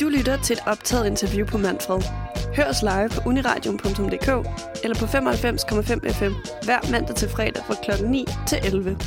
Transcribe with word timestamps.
Du 0.00 0.08
lytter 0.08 0.42
til 0.42 0.54
et 0.54 0.62
optaget 0.66 1.06
interview 1.06 1.46
på 1.46 1.58
Manfred. 1.58 2.02
Hør 2.56 2.68
os 2.72 2.82
live 2.82 3.08
på 3.08 3.28
uniradion.dk 3.28 4.28
eller 4.84 4.96
på 5.02 5.04
95,5 5.04 6.18
FM 6.18 6.32
hver 6.66 6.92
mandag 6.92 7.16
til 7.16 7.28
fredag 7.28 7.62
fra 7.64 7.74
kl. 7.84 7.90
9 8.04 8.24
til 8.46 8.58
11. 8.64 8.98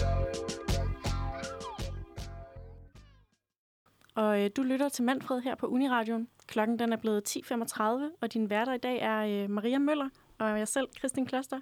Og 4.16 4.42
øh, 4.42 4.50
du 4.58 4.62
lytter 4.64 4.90
til 4.90 5.04
Manfred 5.04 5.42
her 5.42 5.56
på 5.56 5.68
Uniradion. 5.68 6.28
Klokken 6.48 6.80
den 6.80 6.94
er 6.94 6.98
blevet 6.98 7.38
10.35, 7.38 7.84
og 8.22 8.34
din 8.34 8.50
værter 8.50 8.74
i 8.74 8.78
dag 8.78 9.00
er 9.02 9.44
øh, 9.44 9.50
Maria 9.50 9.80
Møller 9.80 10.10
og 10.42 10.60
jeg 10.60 10.68
selv, 10.68 10.88
Kristin 11.02 11.26
Kloster. 11.26 11.60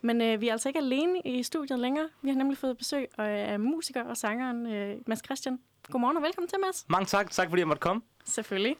Men 0.00 0.20
øh, 0.20 0.40
vi 0.40 0.48
er 0.48 0.52
altså 0.52 0.68
ikke 0.68 0.78
alene 0.78 1.20
i 1.24 1.42
studiet 1.42 1.78
længere. 1.78 2.08
Vi 2.22 2.28
har 2.28 2.36
nemlig 2.36 2.58
fået 2.58 2.78
besøg 2.78 3.08
af 3.18 3.60
musiker 3.60 4.04
og 4.04 4.16
sangeren 4.16 4.66
øh, 4.66 4.96
Mads 5.06 5.24
Christian. 5.24 5.60
Godmorgen 5.90 6.16
og 6.16 6.22
velkommen 6.22 6.48
til, 6.48 6.58
Mads. 6.60 6.86
Mange 6.88 7.06
tak. 7.06 7.30
Tak 7.30 7.48
fordi 7.48 7.60
jeg 7.60 7.68
måtte 7.68 7.80
komme. 7.80 8.02
Selvfølgelig. 8.24 8.76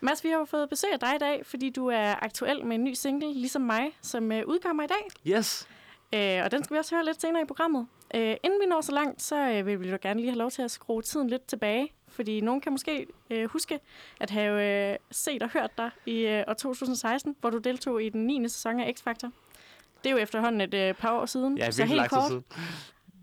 Mads, 0.00 0.24
vi 0.24 0.28
har 0.28 0.38
jo 0.38 0.44
fået 0.44 0.68
besøg 0.68 0.92
af 0.92 1.00
dig 1.00 1.14
i 1.14 1.18
dag, 1.18 1.46
fordi 1.46 1.70
du 1.70 1.86
er 1.86 2.24
aktuel 2.24 2.64
med 2.64 2.76
en 2.76 2.84
ny 2.84 2.92
single, 2.92 3.32
ligesom 3.32 3.62
mig, 3.62 3.90
som 4.02 4.32
øh, 4.32 4.42
udkommer 4.46 4.82
i 4.82 4.86
dag. 4.86 5.32
Yes. 5.36 5.68
Øh, 6.14 6.44
og 6.44 6.50
den 6.50 6.64
skal 6.64 6.74
vi 6.74 6.78
også 6.78 6.94
høre 6.94 7.04
lidt 7.04 7.20
senere 7.20 7.42
i 7.42 7.46
programmet. 7.46 7.86
Øh, 8.14 8.36
inden 8.42 8.60
vi 8.60 8.66
når 8.66 8.80
så 8.80 8.92
langt, 8.92 9.22
så 9.22 9.36
øh, 9.36 9.66
vil 9.66 9.80
vi 9.80 9.90
jo 9.90 9.98
gerne 10.02 10.20
lige 10.20 10.30
have 10.30 10.38
lov 10.38 10.50
til 10.50 10.62
at 10.62 10.70
skrue 10.70 11.02
tiden 11.02 11.28
lidt 11.28 11.46
tilbage. 11.46 11.92
Fordi 12.16 12.40
nogen 12.40 12.60
kan 12.60 12.72
måske 12.72 13.06
øh, 13.30 13.50
huske 13.50 13.80
at 14.20 14.30
have 14.30 14.90
øh, 14.92 14.96
set 15.10 15.42
og 15.42 15.50
hørt 15.50 15.70
dig 15.78 15.90
i 16.06 16.26
øh, 16.26 16.44
år 16.48 16.52
2016, 16.52 17.36
hvor 17.40 17.50
du 17.50 17.58
deltog 17.58 18.02
i 18.02 18.08
den 18.08 18.26
9. 18.26 18.48
sæson 18.48 18.80
af 18.80 18.94
X-Factor. 18.98 19.30
Det 20.04 20.10
er 20.10 20.10
jo 20.10 20.16
efterhånden 20.16 20.60
et 20.60 20.74
øh, 20.74 20.94
par 20.94 21.12
år 21.12 21.26
siden. 21.26 21.58
Ja, 21.58 21.70
så 21.70 21.84
helt 21.84 22.10
kort, 22.10 22.28
siden. 22.28 22.44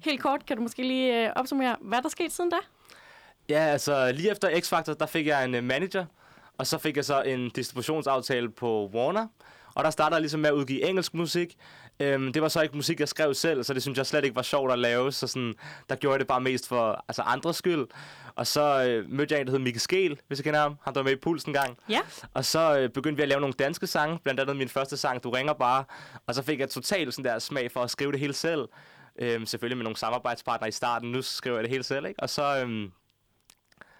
helt 0.04 0.22
kort 0.22 0.46
kan 0.46 0.58
du 0.58 0.64
måske 0.64 0.84
lige 0.84 1.26
øh, 1.26 1.34
opsummere, 1.36 1.76
hvad 1.82 2.02
der 2.02 2.10
skete 2.10 2.30
siden 2.30 2.50
da? 2.50 2.56
Ja, 3.50 3.60
altså 3.60 4.12
lige 4.12 4.32
efter 4.32 4.50
X-Factor, 4.50 4.94
der 4.94 5.06
fik 5.06 5.28
jeg 5.28 5.46
en 5.46 5.56
uh, 5.56 5.64
manager, 5.64 6.06
og 6.58 6.68
så 6.68 6.78
fik 6.78 6.96
jeg 6.96 7.06
så 7.06 7.22
en 7.22 7.50
distributionsaftale 7.50 8.50
på 8.50 8.90
Warner. 8.94 9.28
Og 9.76 9.84
der 9.84 9.90
startede 9.90 10.16
jeg 10.16 10.22
ligesom 10.22 10.40
med 10.40 10.50
at 10.50 10.54
udgive 10.54 10.90
engelsk 10.90 11.14
musik. 11.14 11.58
Øhm, 12.00 12.34
det 12.34 12.42
var 12.42 12.48
så 12.48 12.62
ikke 12.62 12.76
musik, 12.76 13.00
jeg 13.00 13.08
skrev 13.08 13.34
selv, 13.34 13.64
så 13.64 13.74
det 13.74 13.82
synes 13.82 13.98
jeg 13.98 14.06
slet 14.06 14.24
ikke 14.24 14.36
var 14.36 14.42
sjovt 14.42 14.72
at 14.72 14.80
lave. 14.80 15.12
Så 15.12 15.28
sådan, 15.28 15.54
der 15.90 15.96
gjorde 15.96 16.14
jeg 16.14 16.20
det 16.20 16.28
bare 16.28 16.42
mest 16.42 16.68
for 16.68 17.06
altså, 17.08 17.22
andres 17.22 17.56
skyld. 17.56 17.88
Og 18.36 18.48
så 18.48 18.86
øh, 18.88 19.10
mødte 19.10 19.34
jeg 19.34 19.42
en, 19.42 19.48
der 19.48 19.52
hed 19.52 19.60
Mikke 19.60 19.80
Skel, 19.80 20.20
hvis 20.28 20.40
jeg 20.40 20.44
kender 20.44 20.60
ham. 20.60 20.78
Han 20.84 20.96
var 20.96 21.04
med 21.04 21.12
i 21.12 21.16
Puls 21.16 21.44
en 21.44 21.54
gang. 21.54 21.78
Ja. 21.90 22.00
Og 22.34 22.46
så 22.46 22.80
øh, 22.80 22.90
begyndte 22.90 23.18
vi 23.18 23.22
at 23.22 23.30
lave 23.30 23.42
nogle 23.42 23.54
danske 23.54 23.88
sange, 23.88 24.20
blandt 24.24 24.40
andet 24.40 24.56
min 24.56 24.70
første 24.70 24.98
sang, 24.98 25.24
Du 25.24 25.30
ringer 25.30 25.54
bare. 25.54 25.84
Og 26.28 26.36
så 26.36 26.44
fik 26.44 26.60
jeg 26.60 26.70
totalt 26.70 27.14
sådan 27.14 27.32
der 27.32 27.40
smag 27.40 27.72
for 27.72 27.80
at 27.80 27.92
skrive 27.92 28.12
det 28.12 28.20
hele 28.20 28.34
selv. 28.34 28.68
Øhm, 29.20 29.46
selvfølgelig 29.46 29.78
med 29.78 29.84
nogle 29.84 29.98
samarbejdspartnere 29.98 30.68
i 30.70 30.72
starten. 30.72 31.12
Nu 31.12 31.22
skriver 31.22 31.58
jeg 31.58 31.64
det 31.64 31.72
hele 31.72 31.84
selv, 31.84 32.06
ikke? 32.06 32.20
Og 32.20 32.30
så, 32.30 32.60
øhm, 32.62 32.92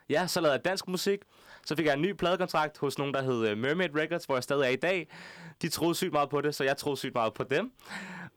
ja, 0.10 0.28
så 0.28 0.42
lavede 0.42 0.54
jeg 0.54 0.66
dansk 0.66 0.88
musik. 0.88 1.20
Så 1.66 1.76
fik 1.76 1.86
jeg 1.86 1.94
en 1.94 2.02
ny 2.02 2.14
pladekontrakt 2.14 2.78
hos 2.78 2.98
nogen, 2.98 3.14
der 3.14 3.22
hed 3.22 3.48
øh, 3.48 3.58
Mermaid 3.58 3.96
Records, 3.96 4.26
hvor 4.26 4.36
jeg 4.36 4.44
stadig 4.44 4.66
er 4.66 4.70
i 4.70 4.76
dag. 4.76 5.08
De 5.62 5.70
troede 5.70 5.96
sygt 5.96 6.14
meget 6.14 6.30
på 6.30 6.42
det, 6.42 6.56
så 6.56 6.64
jeg 6.64 6.78
troede 6.78 6.98
sygt 6.98 7.14
meget 7.14 7.34
på 7.34 7.44
dem. 7.44 7.72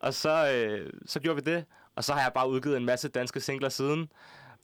Og 0.01 0.15
så, 0.15 0.53
øh, 0.53 0.93
så 1.07 1.21
gjorde 1.21 1.45
vi 1.45 1.51
det. 1.51 1.65
Og 1.97 2.05
så 2.05 2.13
har 2.13 2.21
jeg 2.21 2.33
bare 2.35 2.51
udgivet 2.51 2.77
en 2.77 2.85
masse 2.85 3.09
danske 3.09 3.41
singler 3.41 3.69
siden. 3.69 4.09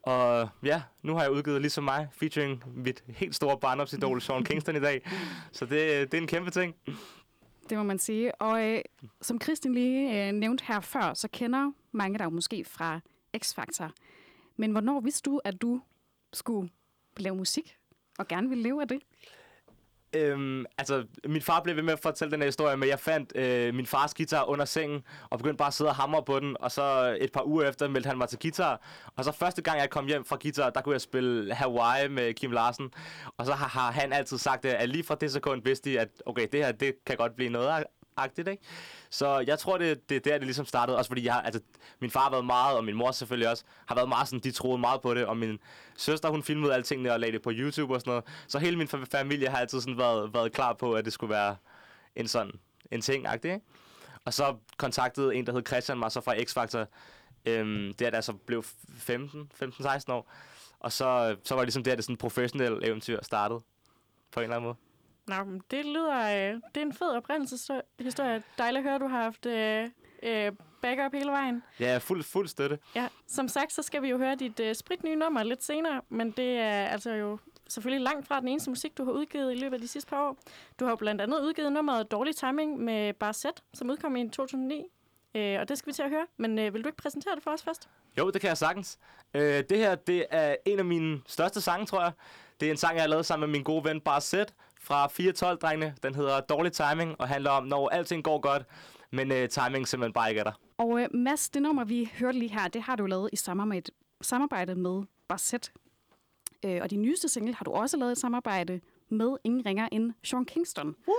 Og 0.02 0.48
ja, 0.64 0.82
nu 1.02 1.14
har 1.14 1.22
jeg 1.22 1.32
udgivet 1.32 1.60
ligesom 1.60 1.84
mig, 1.84 2.08
featuring 2.12 2.62
mit 2.76 3.04
helt 3.08 3.34
store 3.34 3.58
barndomsidol, 3.58 4.20
Sean 4.20 4.44
Kingston 4.44 4.76
i 4.76 4.80
dag. 4.80 5.10
Så 5.52 5.66
det, 5.66 5.80
øh, 5.80 6.00
det 6.00 6.14
er 6.14 6.18
en 6.18 6.26
kæmpe 6.26 6.50
ting. 6.50 6.74
Det 7.68 7.78
må 7.78 7.82
man 7.82 7.98
sige. 7.98 8.34
Og 8.34 8.68
øh, 8.68 8.80
som 9.20 9.38
Kristin 9.38 9.74
lige 9.74 10.28
øh, 10.28 10.32
nævnte 10.32 10.64
her 10.64 10.80
før, 10.80 11.14
så 11.14 11.28
kender 11.32 11.72
mange 11.92 12.18
dig 12.18 12.32
måske 12.32 12.64
fra 12.64 13.00
X-Factor. 13.36 13.90
Men 14.56 14.72
hvornår 14.72 15.00
vidste 15.00 15.30
du, 15.30 15.40
at 15.44 15.62
du 15.62 15.80
skulle 16.32 16.70
lave 17.16 17.36
musik 17.36 17.76
og 18.22 18.28
gerne 18.28 18.48
ville 18.48 18.62
leve 18.62 18.82
af 18.82 18.88
det? 18.88 19.00
Øhm, 20.16 20.64
altså, 20.78 21.04
min 21.26 21.42
far 21.42 21.60
blev 21.60 21.76
ved 21.76 21.82
med 21.82 21.92
at 21.92 21.98
fortælle 21.98 22.32
den 22.32 22.40
her 22.40 22.46
historie, 22.46 22.76
men 22.76 22.88
jeg 22.88 23.00
fandt 23.00 23.36
øh, 23.36 23.74
min 23.74 23.86
fars 23.86 24.14
guitar 24.14 24.44
under 24.44 24.64
sengen, 24.64 25.02
og 25.30 25.38
begyndte 25.38 25.56
bare 25.56 25.68
at 25.68 25.74
sidde 25.74 25.90
og 25.90 25.96
hamre 25.96 26.22
på 26.22 26.40
den, 26.40 26.56
og 26.60 26.70
så 26.72 27.16
et 27.20 27.32
par 27.32 27.46
uger 27.46 27.68
efter 27.68 27.88
meldte 27.88 28.08
han 28.08 28.18
mig 28.18 28.28
til 28.28 28.38
guitar, 28.38 28.80
og 29.16 29.24
så 29.24 29.32
første 29.32 29.62
gang 29.62 29.78
jeg 29.78 29.90
kom 29.90 30.06
hjem 30.06 30.24
fra 30.24 30.38
guitar, 30.42 30.70
der 30.70 30.80
kunne 30.80 30.92
jeg 30.92 31.00
spille 31.00 31.54
Hawaii 31.54 32.08
med 32.08 32.34
Kim 32.34 32.50
Larsen, 32.50 32.90
og 33.36 33.46
så 33.46 33.52
har, 33.52 33.68
har 33.68 33.92
han 33.92 34.12
altid 34.12 34.38
sagt, 34.38 34.64
at 34.64 34.88
lige 34.88 35.04
fra 35.04 35.14
det 35.14 35.32
sekund 35.32 35.62
vidste 35.64 35.90
de, 35.90 36.00
at 36.00 36.08
okay, 36.26 36.48
det 36.52 36.64
her, 36.64 36.72
det 36.72 36.94
kan 37.06 37.16
godt 37.16 37.36
blive 37.36 37.50
noget 37.50 37.84
agtigt, 38.16 38.48
ikke? 38.48 38.62
Så 39.10 39.44
jeg 39.46 39.58
tror, 39.58 39.78
det, 39.78 40.08
det 40.08 40.16
er 40.16 40.20
der, 40.20 40.38
det 40.38 40.46
ligesom 40.46 40.66
startede. 40.66 40.98
Også 40.98 41.08
fordi 41.08 41.24
jeg 41.24 41.34
har, 41.34 41.42
altså, 41.42 41.60
min 42.00 42.10
far 42.10 42.20
har 42.20 42.30
været 42.30 42.44
meget, 42.44 42.76
og 42.76 42.84
min 42.84 42.96
mor 42.96 43.10
selvfølgelig 43.10 43.48
også, 43.50 43.64
har 43.86 43.94
været 43.94 44.08
meget 44.08 44.28
sådan, 44.28 44.40
de 44.40 44.50
troede 44.50 44.78
meget 44.78 45.00
på 45.00 45.14
det. 45.14 45.26
Og 45.26 45.36
min 45.36 45.58
søster, 45.96 46.28
hun 46.28 46.42
filmede 46.42 46.74
alle 46.74 46.84
tingene 46.84 47.12
og 47.12 47.20
lagde 47.20 47.32
det 47.32 47.42
på 47.42 47.50
YouTube 47.54 47.94
og 47.94 48.00
sådan 48.00 48.10
noget. 48.10 48.24
Så 48.48 48.58
hele 48.58 48.76
min 48.76 48.88
familie 48.88 49.48
har 49.48 49.58
altid 49.58 49.80
sådan 49.80 49.98
været, 49.98 50.34
været 50.34 50.52
klar 50.52 50.72
på, 50.72 50.92
at 50.92 51.04
det 51.04 51.12
skulle 51.12 51.30
være 51.34 51.56
en 52.16 52.28
sådan 52.28 52.52
en 52.90 53.00
ting 53.00 53.26
ikke? 53.34 53.60
Og 54.24 54.34
så 54.34 54.56
kontaktede 54.76 55.34
en, 55.34 55.46
der 55.46 55.52
hed 55.52 55.62
Christian 55.66 55.98
mig 55.98 56.12
så 56.12 56.20
fra 56.20 56.34
X-Factor. 56.34 56.86
Øhm, 57.46 57.94
det 57.94 58.06
er 58.06 58.10
da 58.10 58.20
så 58.20 58.32
blev 58.32 58.64
15, 58.96 59.50
15-16 59.62 60.12
år. 60.12 60.32
Og 60.80 60.92
så, 60.92 61.36
så 61.44 61.54
var 61.54 61.62
det 61.62 61.66
ligesom 61.66 61.84
der, 61.84 61.94
det 61.94 62.04
sådan 62.04 62.16
professionelle 62.16 62.86
eventyr 62.86 63.18
startede. 63.22 63.60
På 64.32 64.40
en 64.40 64.44
eller 64.44 64.56
anden 64.56 64.66
måde. 64.66 64.76
Nå, 65.26 65.44
men 65.44 65.62
det 65.70 65.84
lyder... 65.86 66.20
Øh, 66.20 66.60
det 66.74 66.76
er 66.76 66.82
en 66.82 66.92
fed 66.92 67.08
oprindelseshistorie. 67.16 68.42
Dejligt 68.58 68.78
at 68.78 68.82
høre, 68.82 68.94
at 68.94 69.00
du 69.00 69.06
har 69.06 69.22
haft 69.22 69.46
øh, 69.46 69.88
øh, 70.22 70.52
backup 70.82 71.12
hele 71.14 71.30
vejen. 71.30 71.62
Ja, 71.80 71.98
fuld, 71.98 72.22
fuld 72.22 72.48
støtte. 72.48 72.78
Ja, 72.94 73.08
som 73.28 73.48
sagt, 73.48 73.72
så 73.72 73.82
skal 73.82 74.02
vi 74.02 74.08
jo 74.08 74.18
høre 74.18 74.34
dit 74.34 74.60
øh, 74.60 74.74
spritnye 74.74 75.16
nummer 75.16 75.42
lidt 75.42 75.64
senere, 75.64 76.00
men 76.08 76.30
det 76.30 76.58
er 76.58 76.86
altså 76.86 77.10
jo 77.10 77.38
selvfølgelig 77.68 78.04
langt 78.04 78.26
fra 78.28 78.40
den 78.40 78.48
eneste 78.48 78.70
musik, 78.70 78.98
du 78.98 79.04
har 79.04 79.12
udgivet 79.12 79.52
i 79.52 79.56
løbet 79.56 79.74
af 79.76 79.80
de 79.80 79.88
sidste 79.88 80.10
par 80.10 80.28
år. 80.28 80.36
Du 80.80 80.84
har 80.84 80.92
jo 80.92 80.96
blandt 80.96 81.20
andet 81.20 81.40
udgivet 81.40 81.72
nummeret 81.72 82.10
Dårlig 82.10 82.36
Timing 82.36 82.78
med 82.78 83.12
Bar 83.12 83.32
Set, 83.32 83.62
som 83.74 83.90
udkom 83.90 84.16
i 84.16 84.28
2009. 84.28 84.84
Øh, 85.34 85.60
og 85.60 85.68
det 85.68 85.78
skal 85.78 85.86
vi 85.86 85.92
til 85.92 86.02
at 86.02 86.10
høre, 86.10 86.26
men 86.36 86.58
øh, 86.58 86.74
vil 86.74 86.84
du 86.84 86.88
ikke 86.88 87.02
præsentere 87.02 87.34
det 87.34 87.42
for 87.42 87.50
os 87.50 87.62
først? 87.62 87.88
Jo, 88.18 88.30
det 88.30 88.40
kan 88.40 88.48
jeg 88.48 88.58
sagtens. 88.58 88.98
Øh, 89.34 89.64
det 89.68 89.78
her, 89.78 89.94
det 89.94 90.26
er 90.30 90.56
en 90.66 90.78
af 90.78 90.84
mine 90.84 91.20
største 91.26 91.60
sange, 91.60 91.86
tror 91.86 92.02
jeg. 92.02 92.12
Det 92.60 92.66
er 92.66 92.70
en 92.70 92.76
sang, 92.76 92.94
jeg 92.94 93.02
har 93.02 93.08
lavet 93.08 93.26
sammen 93.26 93.50
med 93.50 93.58
min 93.58 93.64
gode 93.64 93.84
ven 93.84 94.00
Bar 94.00 94.18
Fra 94.84 95.06
412-drengene. 95.06 95.94
Den 96.02 96.14
hedder 96.14 96.40
Dårlig 96.40 96.72
Timing 96.72 97.20
og 97.20 97.28
handler 97.28 97.50
om, 97.50 97.64
når 97.64 97.88
alting 97.88 98.24
går 98.24 98.40
godt, 98.40 98.62
men 99.10 99.32
øh, 99.32 99.48
timing 99.48 99.88
simpelthen 99.88 100.12
bare 100.12 100.28
ikke 100.28 100.38
er 100.38 100.44
der. 100.44 100.52
Og 100.78 101.00
øh, 101.02 101.08
Mads, 101.14 101.50
det 101.50 101.62
nummer, 101.62 101.84
vi 101.84 102.10
hørte 102.18 102.38
lige 102.38 102.52
her, 102.52 102.68
det 102.68 102.82
har 102.82 102.96
du 102.96 103.06
lavet 103.06 103.30
i 103.32 103.36
samarbejde, 103.36 103.90
samarbejde 104.20 104.74
med 104.74 105.02
Barsett. 105.28 105.72
Øh, 106.64 106.78
og 106.82 106.90
din 106.90 107.02
nyeste 107.02 107.28
single 107.28 107.54
har 107.54 107.64
du 107.64 107.70
også 107.70 107.96
lavet 107.96 108.18
i 108.18 108.20
samarbejde 108.20 108.80
med 109.08 109.36
ingen 109.44 109.66
ringer 109.66 109.88
end 109.92 110.12
Sean 110.24 110.44
Kingston. 110.44 110.96
Woo! 111.08 111.14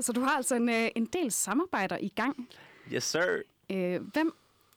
Så 0.00 0.12
du 0.12 0.20
har 0.20 0.36
altså 0.36 0.54
en, 0.54 0.68
øh, 0.68 0.88
en 0.96 1.06
del 1.06 1.32
samarbejder 1.32 1.98
i 2.00 2.08
gang. 2.08 2.48
Yes, 2.92 3.04
sir. 3.04 3.42
Øh, 3.70 4.00
hvem 4.12 4.34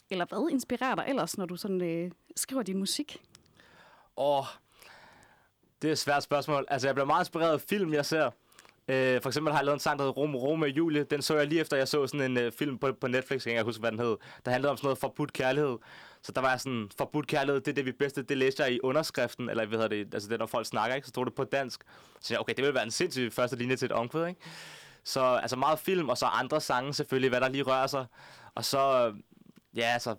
eller 0.10 0.26
hvad 0.26 0.50
inspirerer 0.52 0.96
dig 0.96 1.06
ellers, 1.08 1.38
når 1.38 1.46
du 1.46 1.56
sådan 1.56 1.82
øh, 1.82 2.12
skriver 2.36 2.64
din 2.64 2.78
musik? 2.78 3.22
Åh, 4.18 4.40
oh, 4.40 4.46
det 5.82 5.88
er 5.88 5.92
et 5.92 5.98
svært 5.98 6.24
spørgsmål. 6.24 6.66
Altså, 6.68 6.88
jeg 6.88 6.96
bliver 6.96 7.06
meget 7.06 7.22
inspireret 7.22 7.54
af 7.54 7.62
film, 7.62 7.94
jeg 7.94 8.06
ser. 8.06 8.30
Øh, 8.88 9.22
for 9.22 9.30
eksempel 9.30 9.54
har 9.54 9.60
jeg 9.60 9.66
lavet 9.66 9.76
en 9.76 9.80
sang, 9.80 10.00
der 10.00 10.06
hedder 10.06 10.22
Rom, 10.22 10.36
Rom 10.36 10.62
og 10.62 10.70
Julie. 10.70 11.04
Den 11.04 11.22
så 11.22 11.38
jeg 11.38 11.48
lige 11.48 11.62
efter, 11.62 11.78
jeg 11.78 11.88
så 11.88 12.08
sådan 12.08 12.32
en 12.32 12.38
øh, 12.38 12.52
film 12.52 12.78
på, 12.78 12.94
på 13.02 13.08
Netflix. 13.08 13.46
Jeg 13.46 13.52
kan 13.52 13.60
ikke 13.60 13.64
huske, 13.64 13.80
hvad 13.80 13.92
den 13.92 14.00
hed. 14.00 14.18
Der 14.46 14.52
handlede 14.52 14.72
om 14.72 14.78
sådan 14.78 14.86
noget 14.86 14.98
forbudt 14.98 15.34
kærlighed. 15.34 15.78
Så 16.22 16.32
der 16.32 16.42
var 16.42 16.50
jeg 16.50 16.60
sådan, 16.60 16.90
forbudt 16.98 17.28
kærlighed, 17.28 17.62
det 17.62 17.68
er 17.68 17.76
det, 17.76 17.86
vi 17.86 17.92
bedste. 17.92 18.22
Det 18.22 18.38
læste 18.38 18.64
jeg 18.64 18.74
i 18.74 18.80
underskriften, 18.84 19.50
eller 19.50 19.66
hvad 19.66 19.80
hedder 19.80 20.04
det, 20.04 20.14
altså 20.14 20.30
det, 20.30 20.40
når 20.40 20.46
folk 20.46 20.66
snakker, 20.66 20.96
ikke? 20.96 21.08
Så 21.08 21.10
stod 21.10 21.26
det 21.26 21.36
på 21.36 21.44
dansk. 21.44 21.84
Så 22.22 22.34
jeg, 22.34 22.40
okay, 22.42 22.54
det 22.54 22.66
vil 22.66 22.74
være 22.74 22.84
en 22.84 22.92
sindssyg 22.92 23.34
første 23.34 23.56
linje 23.56 23.76
til 23.76 23.86
et 23.86 23.92
omkvæd, 23.92 24.28
ikke? 24.28 24.42
Så 25.04 25.22
altså 25.22 25.56
meget 25.56 25.80
film, 25.80 26.10
og 26.10 26.18
så 26.18 26.26
andre 26.26 26.62
sange 26.62 26.94
selvfølgelig, 26.94 27.30
hvad 27.30 27.42
der 27.42 27.50
lige 27.50 27.64
rører 27.64 27.88
sig. 27.88 28.06
Og 28.56 28.66
så, 28.66 29.14
ja, 29.76 29.84
altså, 29.94 30.16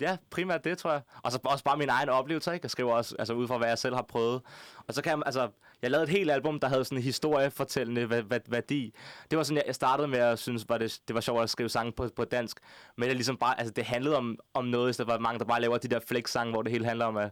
Ja, 0.00 0.16
primært 0.30 0.64
det, 0.64 0.78
tror 0.78 0.92
jeg. 0.92 1.00
Og 1.22 1.32
så 1.32 1.38
også 1.44 1.64
bare 1.64 1.76
min 1.76 1.88
egen 1.88 2.08
oplevelse, 2.08 2.54
ikke? 2.54 2.64
Jeg 2.64 2.70
skriver 2.70 2.92
også 2.92 3.16
altså, 3.18 3.34
ud 3.34 3.48
fra, 3.48 3.58
hvad 3.58 3.68
jeg 3.68 3.78
selv 3.78 3.94
har 3.94 4.02
prøvet. 4.02 4.42
Og 4.88 4.94
så 4.94 5.02
kan 5.02 5.10
jeg, 5.10 5.22
altså, 5.26 5.48
jeg 5.82 5.90
lavede 5.90 6.04
et 6.04 6.10
helt 6.10 6.30
album, 6.30 6.60
der 6.60 6.68
havde 6.68 6.84
sådan 6.84 6.98
en 6.98 7.02
historiefortællende 7.02 8.24
værdi. 8.48 8.94
Det 9.30 9.36
var 9.38 9.42
sådan, 9.42 9.62
jeg 9.66 9.74
startede 9.74 10.08
med 10.08 10.18
at 10.18 10.38
synes, 10.38 10.68
var 10.68 10.78
det, 10.78 11.00
det 11.08 11.14
var 11.14 11.20
sjovt 11.20 11.42
at 11.42 11.50
skrive 11.50 11.68
sange 11.68 11.92
på, 11.92 12.08
på 12.16 12.24
dansk. 12.24 12.60
Men 12.96 13.08
det, 13.08 13.16
ligesom 13.16 13.36
bare, 13.36 13.58
altså, 13.58 13.72
det 13.72 13.84
handlede 13.84 14.16
om, 14.16 14.38
om 14.54 14.64
noget, 14.64 14.94
så 14.94 15.04
der 15.04 15.12
var 15.12 15.18
mange, 15.18 15.38
der 15.38 15.44
bare 15.44 15.60
laver 15.60 15.78
de 15.78 15.88
der 15.88 16.00
flex-sange, 16.06 16.52
hvor 16.52 16.62
det 16.62 16.72
hele 16.72 16.86
handler 16.86 17.04
om, 17.04 17.16
at, 17.16 17.30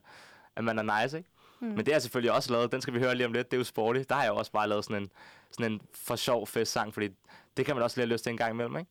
at 0.57 0.65
man 0.65 0.79
er 0.79 1.03
nice, 1.03 1.19
ikke? 1.19 1.31
Mm. 1.61 1.67
Men 1.67 1.79
det 1.79 1.89
har 1.89 1.93
jeg 1.93 2.03
selvfølgelig 2.03 2.33
også 2.33 2.53
lavet. 2.53 2.73
Den 2.73 2.81
skal 2.81 2.95
vi 2.95 2.99
høre 2.99 3.15
lige 3.15 3.27
om 3.27 3.33
lidt. 3.33 3.51
Det 3.51 3.57
er 3.57 3.61
jo 3.61 3.65
sporty. 3.65 4.01
Der 4.09 4.15
har 4.15 4.23
jeg 4.23 4.33
også 4.33 4.53
bare 4.53 4.69
lavet 4.69 4.85
sådan 4.85 5.03
en, 5.03 5.11
sådan 5.51 5.73
en 5.73 5.81
for 5.95 6.17
sjov 6.17 6.47
fest-sang, 6.47 6.95
fordi 6.95 7.09
det 7.57 7.67
kan 7.67 7.77
man 7.77 7.83
også 7.83 7.97
lige 7.97 8.07
have 8.07 8.13
lyst 8.13 8.25
til 8.25 8.31
en 8.31 8.37
gang 8.37 8.51
imellem, 8.53 8.77
ikke? 8.77 8.91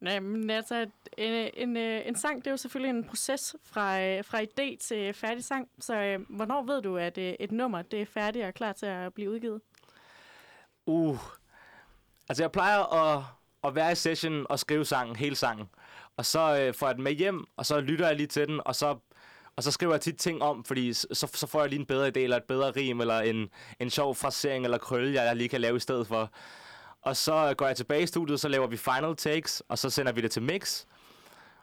Nej, 0.00 0.20
men 0.20 0.50
altså, 0.50 0.86
en, 1.18 1.50
en, 1.54 1.76
øh, 1.76 2.06
en 2.06 2.16
sang, 2.16 2.38
det 2.38 2.46
er 2.46 2.50
jo 2.50 2.56
selvfølgelig 2.56 2.90
en 2.90 3.04
proces 3.04 3.56
fra, 3.64 4.00
øh, 4.00 4.24
fra 4.24 4.42
idé 4.42 4.76
til 4.80 5.14
færdig 5.14 5.44
sang. 5.44 5.68
Så 5.80 5.94
øh, 5.96 6.20
hvornår 6.28 6.62
ved 6.62 6.82
du, 6.82 6.96
at 6.96 7.18
øh, 7.18 7.34
et 7.40 7.52
nummer 7.52 7.82
det 7.82 8.02
er 8.02 8.06
færdigt 8.06 8.44
og 8.44 8.54
klar 8.54 8.72
til 8.72 8.86
at 8.86 9.14
blive 9.14 9.30
udgivet? 9.30 9.60
Uh, 10.86 11.18
altså 12.28 12.42
jeg 12.42 12.52
plejer 12.52 12.78
at, 12.78 13.22
at 13.64 13.74
være 13.74 13.92
i 13.92 13.94
session 13.94 14.46
og 14.48 14.58
skrive 14.58 14.84
sangen, 14.84 15.16
hele 15.16 15.36
sangen. 15.36 15.66
Og 16.16 16.26
så 16.26 16.58
øh, 16.60 16.74
får 16.74 16.86
jeg 16.86 16.94
den 16.94 17.04
med 17.04 17.12
hjem, 17.12 17.44
og 17.56 17.66
så 17.66 17.80
lytter 17.80 18.06
jeg 18.06 18.16
lige 18.16 18.26
til 18.26 18.48
den, 18.48 18.60
og 18.64 18.74
så 18.74 18.98
Og 19.56 19.62
så 19.62 19.70
skriver 19.70 19.92
jeg 19.94 20.00
tit 20.00 20.16
ting 20.16 20.42
om, 20.42 20.64
fordi 20.64 20.92
så, 20.92 21.30
så 21.34 21.46
får 21.46 21.60
jeg 21.60 21.68
lige 21.68 21.80
en 21.80 21.86
bedre 21.86 22.08
idé, 22.08 22.18
eller 22.18 22.36
et 22.36 22.44
bedre 22.44 22.70
rim, 22.70 23.00
eller 23.00 23.20
en, 23.20 23.50
en 23.80 23.90
sjov 23.90 24.14
frasering 24.14 24.64
eller 24.64 24.78
krølle, 24.78 25.22
jeg 25.22 25.36
lige 25.36 25.48
kan 25.48 25.60
lave 25.60 25.76
i 25.76 25.80
stedet 25.80 26.06
for. 26.06 26.30
Og 27.04 27.16
så 27.16 27.54
går 27.56 27.66
jeg 27.66 27.76
tilbage 27.76 28.02
i 28.02 28.06
studiet, 28.06 28.40
så 28.40 28.48
laver 28.48 28.66
vi 28.66 28.76
final 28.76 29.16
takes, 29.16 29.62
og 29.68 29.78
så 29.78 29.90
sender 29.90 30.12
vi 30.12 30.20
det 30.20 30.30
til 30.30 30.42
mix. 30.42 30.84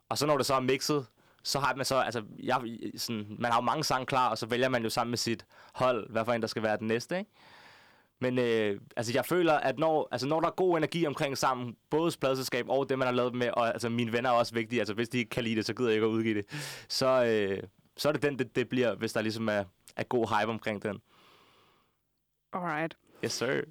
Og 0.09 0.17
så 0.17 0.25
når 0.25 0.37
det 0.37 0.45
så 0.45 0.53
er 0.53 0.59
mixet, 0.59 1.05
så 1.43 1.59
har 1.59 1.75
man 1.75 1.85
så, 1.85 1.95
altså, 1.95 2.23
jeg, 2.43 2.61
sådan, 2.97 3.35
man 3.39 3.51
har 3.51 3.57
jo 3.57 3.65
mange 3.65 3.83
sange 3.83 4.05
klar, 4.05 4.29
og 4.29 4.37
så 4.37 4.45
vælger 4.45 4.69
man 4.69 4.83
jo 4.83 4.89
sammen 4.89 5.09
med 5.11 5.17
sit 5.17 5.45
hold, 5.73 6.09
hvad 6.09 6.25
for 6.25 6.33
en, 6.33 6.41
der 6.41 6.47
skal 6.47 6.63
være 6.63 6.77
den 6.77 6.87
næste, 6.87 7.17
ikke? 7.19 7.31
Men 8.19 8.39
øh, 8.39 8.81
altså, 8.95 9.13
jeg 9.13 9.25
føler, 9.25 9.53
at 9.53 9.79
når, 9.79 10.07
altså, 10.11 10.27
når 10.27 10.39
der 10.39 10.47
er 10.47 10.51
god 10.51 10.77
energi 10.77 11.07
omkring 11.07 11.37
sammen, 11.37 11.75
både 11.89 12.11
pladselskab 12.21 12.69
og 12.69 12.89
det, 12.89 12.97
man 12.99 13.07
har 13.07 13.13
lavet 13.13 13.35
med, 13.35 13.49
og 13.53 13.67
altså, 13.67 13.89
mine 13.89 14.13
venner 14.13 14.29
er 14.29 14.33
også 14.33 14.53
vigtige, 14.53 14.79
altså 14.79 14.93
hvis 14.93 15.09
de 15.09 15.17
ikke 15.17 15.29
kan 15.29 15.43
lide 15.43 15.55
det, 15.55 15.65
så 15.65 15.73
gider 15.73 15.89
jeg 15.89 15.95
ikke 15.95 16.05
at 16.05 16.09
udgive 16.09 16.35
det, 16.35 16.45
så, 16.89 17.25
øh, 17.25 17.63
så 17.97 18.07
er 18.07 18.13
det 18.13 18.21
den, 18.21 18.39
det, 18.39 18.55
det 18.55 18.69
bliver, 18.69 18.95
hvis 18.95 19.13
der 19.13 19.21
ligesom 19.21 19.47
er, 19.47 19.63
er 19.95 20.03
god 20.03 20.39
hype 20.39 20.51
omkring 20.51 20.83
den. 20.83 21.01
Alright. 22.53 22.97
Yes, 23.23 23.33
sir. 23.33 23.61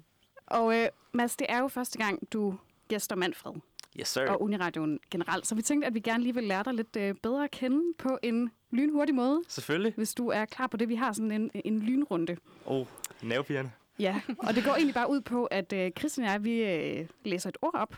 Og 0.51 0.77
øh, 0.77 0.87
Mads, 1.11 1.35
det 1.37 1.47
er 1.49 1.59
jo 1.59 1.67
første 1.67 1.97
gang, 1.97 2.33
du 2.33 2.57
gæster 2.87 3.15
Manfred 3.15 3.53
Yes, 3.99 4.07
sir. 4.07 4.29
og 4.29 4.41
Uniradioen 4.41 4.99
generelt, 5.11 5.47
så 5.47 5.55
vi 5.55 5.61
tænkte, 5.61 5.87
at 5.87 5.93
vi 5.93 5.99
gerne 5.99 6.23
lige 6.23 6.33
vil 6.33 6.43
lære 6.43 6.63
dig 6.63 6.73
lidt 6.73 6.95
øh, 6.95 7.15
bedre 7.23 7.43
at 7.43 7.51
kende 7.51 7.93
på 7.97 8.17
en 8.23 8.51
lynhurtig 8.71 9.15
måde, 9.15 9.41
Selvfølgelig. 9.47 9.93
hvis 9.97 10.13
du 10.13 10.27
er 10.27 10.45
klar 10.45 10.67
på 10.67 10.77
det. 10.77 10.89
Vi 10.89 10.95
har 10.95 11.13
sådan 11.13 11.31
en, 11.31 11.51
en 11.65 11.79
lynrunde. 11.79 12.37
Oh, 12.65 12.85
nervepigerne. 13.21 13.71
Ja, 13.99 14.21
og 14.37 14.55
det 14.55 14.63
går 14.63 14.71
egentlig 14.71 14.93
bare 14.93 15.09
ud 15.09 15.21
på, 15.21 15.45
at 15.45 15.73
øh, 15.73 15.91
Christian 15.99 16.27
og 16.27 16.31
jeg, 16.33 16.43
vi 16.43 16.63
øh, 16.63 17.07
læser 17.25 17.49
et 17.49 17.57
ord 17.61 17.75
op 17.75 17.95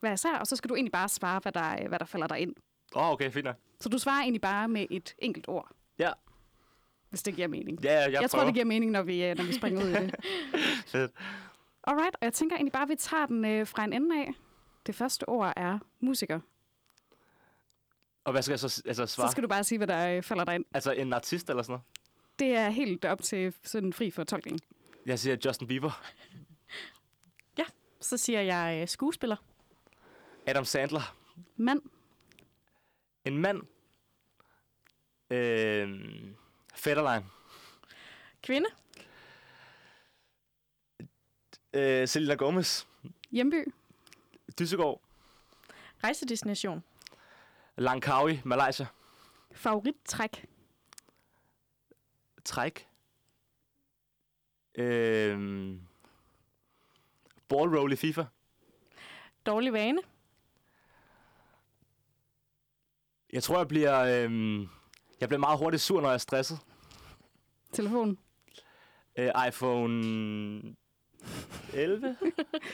hver 0.00 0.12
især, 0.12 0.36
og 0.38 0.46
så 0.46 0.56
skal 0.56 0.68
du 0.70 0.74
egentlig 0.74 0.92
bare 0.92 1.08
svare, 1.08 1.40
hvad 1.42 1.52
der, 1.52 1.76
øh, 1.82 1.88
hvad 1.88 1.98
der 1.98 2.04
falder 2.04 2.26
dig 2.26 2.38
ind. 2.40 2.54
Åh, 2.96 3.02
oh, 3.02 3.10
okay, 3.12 3.30
fint 3.30 3.44
nok. 3.44 3.56
Så 3.80 3.88
du 3.88 3.98
svarer 3.98 4.20
egentlig 4.22 4.40
bare 4.40 4.68
med 4.68 4.86
et 4.90 5.14
enkelt 5.18 5.48
ord, 5.48 5.68
Ja, 5.98 6.10
hvis 7.10 7.22
det 7.22 7.34
giver 7.34 7.48
mening. 7.48 7.84
ja, 7.84 8.00
jeg, 8.02 8.12
Jeg, 8.22 8.30
tror, 8.30 8.44
det 8.44 8.54
giver 8.54 8.64
mening, 8.66 8.90
når 8.90 9.02
vi, 9.02 9.24
øh, 9.24 9.36
når 9.36 9.44
vi 9.44 9.52
springer 9.52 9.82
ud 9.84 9.88
i 9.88 9.92
det. 9.92 10.14
Fedt. 10.92 11.10
Alright, 11.86 12.16
og 12.20 12.24
jeg 12.24 12.32
tænker 12.32 12.56
egentlig 12.56 12.72
bare, 12.72 12.82
at 12.82 12.88
vi 12.88 12.96
tager 12.96 13.26
den 13.26 13.44
øh, 13.44 13.66
fra 13.66 13.84
en 13.84 13.92
ende 13.92 14.16
af. 14.20 14.32
Det 14.86 14.94
første 14.94 15.28
ord 15.28 15.52
er 15.56 15.78
musiker. 16.00 16.40
Og 18.24 18.32
hvad 18.32 18.42
skal 18.42 18.52
jeg 18.52 18.58
så 18.60 18.82
altså, 18.86 19.06
svare? 19.06 19.28
Så 19.28 19.32
skal 19.32 19.42
du 19.42 19.48
bare 19.48 19.64
sige, 19.64 19.78
hvad 19.78 19.86
der 19.86 20.16
øh, 20.16 20.22
falder 20.22 20.44
dig 20.44 20.54
ind. 20.54 20.64
Altså 20.74 20.92
en 20.92 21.12
artist 21.12 21.50
eller 21.50 21.62
sådan 21.62 21.72
noget? 21.72 21.84
Det 22.38 22.56
er 22.56 22.68
helt 22.68 23.04
op 23.04 23.22
til 23.22 23.54
sådan 23.62 23.92
fri 23.92 24.10
for 24.10 24.24
tolkning. 24.24 24.60
Jeg 25.06 25.18
siger 25.18 25.36
Justin 25.44 25.68
Bieber. 25.68 26.02
Så 28.00 28.16
siger 28.16 28.40
jeg 28.40 28.78
øh, 28.82 28.88
skuespiller. 28.88 29.36
Adam 30.46 30.64
Sandler. 30.64 31.16
Mand, 31.56 31.82
En 33.24 33.38
mand. 33.38 33.62
Øh, 35.30 35.88
Fetterlein. 36.74 37.22
Kvinde. 38.42 38.68
Øh, 41.76 42.08
Selena 42.08 42.34
Gomez. 42.34 42.84
hjemby, 43.30 43.64
Dyssegård. 44.58 45.00
Rejsedestination. 46.04 46.82
Langkawi, 47.76 48.40
Malaysia. 48.44 48.86
favorittræk, 49.52 50.46
Træk. 52.44 52.88
Øh, 54.74 55.38
ball 57.48 57.78
roll 57.78 57.92
i 57.92 57.96
FIFA. 57.96 58.24
Dårlig 59.46 59.72
vane. 59.72 60.02
Jeg 63.32 63.42
tror, 63.42 63.56
jeg 63.58 63.68
bliver... 63.68 64.00
Øh, 64.00 64.60
jeg 65.20 65.28
bliver 65.28 65.38
meget 65.40 65.58
hurtigt 65.58 65.82
sur, 65.82 66.00
når 66.00 66.08
jeg 66.08 66.14
er 66.14 66.18
stresset. 66.18 66.58
telefon, 67.72 68.18
Øh, 69.18 69.30
iPhone 69.48 70.76
11? 71.74 72.16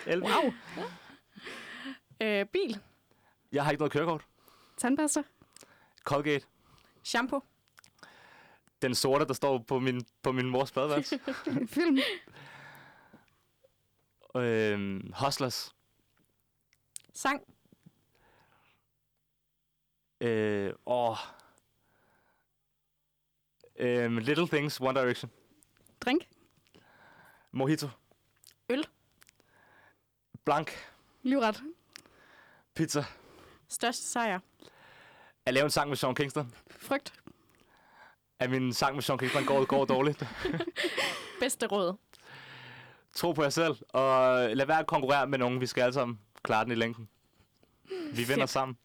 11? 0.06 0.26
Wow. 0.28 0.52
Øh, 2.20 2.46
bil. 2.46 2.80
Jeg 3.52 3.64
har 3.64 3.70
ikke 3.70 3.80
noget 3.80 3.92
kørekort. 3.92 4.26
tandpasta, 4.76 5.22
Colgate. 6.04 6.46
Shampoo. 7.02 7.40
Den 8.82 8.94
sorte, 8.94 9.24
der 9.26 9.32
står 9.34 9.58
på 9.58 9.78
min, 9.78 10.00
på 10.22 10.32
min 10.32 10.46
mors 10.46 10.72
badeværelse. 10.72 11.20
film, 11.74 11.98
øhm, 14.36 15.12
Hustlers. 15.24 15.74
Sang. 17.14 17.42
Øh, 20.20 20.72
åh. 20.86 21.16
Øhm, 23.76 24.16
Little 24.18 24.48
Things, 24.48 24.80
One 24.80 25.00
Direction. 25.00 25.30
drink, 26.00 26.28
Mojito. 27.52 27.88
Øl. 28.68 28.84
Blank. 30.44 30.70
livret, 31.22 31.62
Pizza. 32.74 33.04
Største 33.68 34.02
sejr. 34.06 34.38
At 35.46 35.54
lave 35.54 35.64
en 35.64 35.70
sang 35.70 35.88
med 35.88 35.96
Sean 35.96 36.14
Kingston. 36.14 36.54
frygt, 36.70 37.12
At 38.38 38.50
min 38.50 38.72
sang 38.72 38.94
med 38.94 39.02
Sean 39.02 39.18
Kingston 39.18 39.44
går, 39.44 39.64
går 39.64 39.84
dårligt. 39.84 40.24
Bedste 41.40 41.66
råd. 41.66 41.94
Tro 43.14 43.32
på 43.32 43.42
jer 43.42 43.50
selv, 43.50 43.76
og 43.88 44.48
lad 44.56 44.66
være 44.66 44.78
at 44.78 44.86
konkurrere 44.86 45.26
med 45.26 45.38
nogen. 45.38 45.60
Vi 45.60 45.66
skal 45.66 45.82
alle 45.82 45.92
sammen 45.94 46.20
klare 46.42 46.64
den 46.64 46.72
i 46.72 46.74
længden. 46.74 47.08
Vi 48.14 48.24
vinder 48.24 48.46
sammen. 48.46 48.78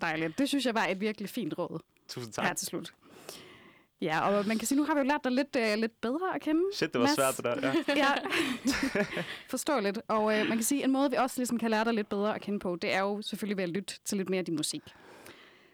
dejligt. 0.00 0.38
Det 0.38 0.48
synes 0.48 0.66
jeg 0.66 0.74
var 0.74 0.86
et 0.86 1.00
virkelig 1.00 1.28
fint 1.30 1.58
råd 1.58 1.80
Tusind 2.08 2.34
her 2.40 2.48
tak. 2.48 2.56
til 2.56 2.66
slut. 2.66 2.94
Ja, 4.02 4.20
og 4.28 4.46
man 4.46 4.58
kan 4.58 4.66
sige, 4.68 4.78
nu 4.78 4.84
har 4.84 4.94
vi 4.94 5.00
jo 5.00 5.04
lært 5.06 5.20
dig 5.24 5.32
lidt, 5.32 5.56
uh, 5.56 5.80
lidt 5.80 6.00
bedre 6.00 6.34
at 6.34 6.40
kende. 6.40 6.62
Shit, 6.74 6.92
det 6.92 7.00
var 7.00 7.06
Mads. 7.06 7.16
svært 7.16 7.36
det 7.36 7.44
der. 7.44 7.72
Ja. 7.94 7.94
Ja, 8.04 8.14
forståeligt. 9.50 9.98
Og 10.08 10.38
øh, 10.38 10.48
man 10.48 10.56
kan 10.56 10.62
sige, 10.64 10.84
en 10.84 10.92
måde, 10.92 11.10
vi 11.10 11.16
også 11.16 11.34
ligesom 11.40 11.58
kan 11.58 11.70
lære 11.70 11.84
dig 11.84 11.94
lidt 11.94 12.08
bedre 12.08 12.34
at 12.34 12.40
kende 12.40 12.58
på, 12.58 12.76
det 12.82 12.94
er 12.94 13.00
jo 13.00 13.22
selvfølgelig 13.22 13.56
ved 13.56 13.64
at 13.64 13.70
lytte 13.70 13.94
til 14.04 14.16
lidt 14.18 14.30
mere 14.30 14.38
af 14.38 14.44
din 14.44 14.56
musik. 14.56 14.82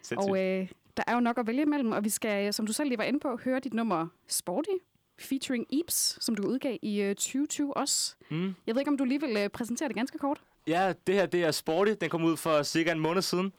Sindssygt. 0.02 0.30
Og 0.30 0.38
øh, 0.44 0.68
der 0.96 1.02
er 1.06 1.14
jo 1.14 1.20
nok 1.20 1.38
at 1.38 1.46
vælge 1.46 1.62
imellem, 1.62 1.92
og 1.92 2.04
vi 2.04 2.08
skal, 2.08 2.54
som 2.54 2.66
du 2.66 2.72
selv 2.72 2.88
lige 2.88 2.98
var 2.98 3.04
inde 3.04 3.20
på, 3.20 3.36
høre 3.44 3.60
dit 3.60 3.74
nummer 3.74 4.06
Sporty, 4.28 4.70
featuring 5.18 5.66
Eeps, 5.72 6.18
som 6.24 6.34
du 6.34 6.42
udgav 6.46 6.76
i 6.82 7.00
øh, 7.00 7.14
2020 7.14 7.76
også. 7.76 8.14
Mm. 8.30 8.54
Jeg 8.66 8.74
ved 8.74 8.80
ikke, 8.80 8.90
om 8.90 8.96
du 8.98 9.04
lige 9.04 9.20
vil 9.20 9.36
øh, 9.36 9.48
præsentere 9.48 9.88
det 9.88 9.96
ganske 9.96 10.18
kort? 10.18 10.40
Ja, 10.66 10.92
det 11.06 11.14
her 11.14 11.26
det 11.26 11.44
er 11.44 11.50
Sporty. 11.50 11.92
Den 12.00 12.10
kom 12.10 12.24
ud 12.24 12.36
for 12.36 12.62
cirka 12.62 12.92
en 12.92 13.00
måned 13.00 13.22
siden. 13.22 13.52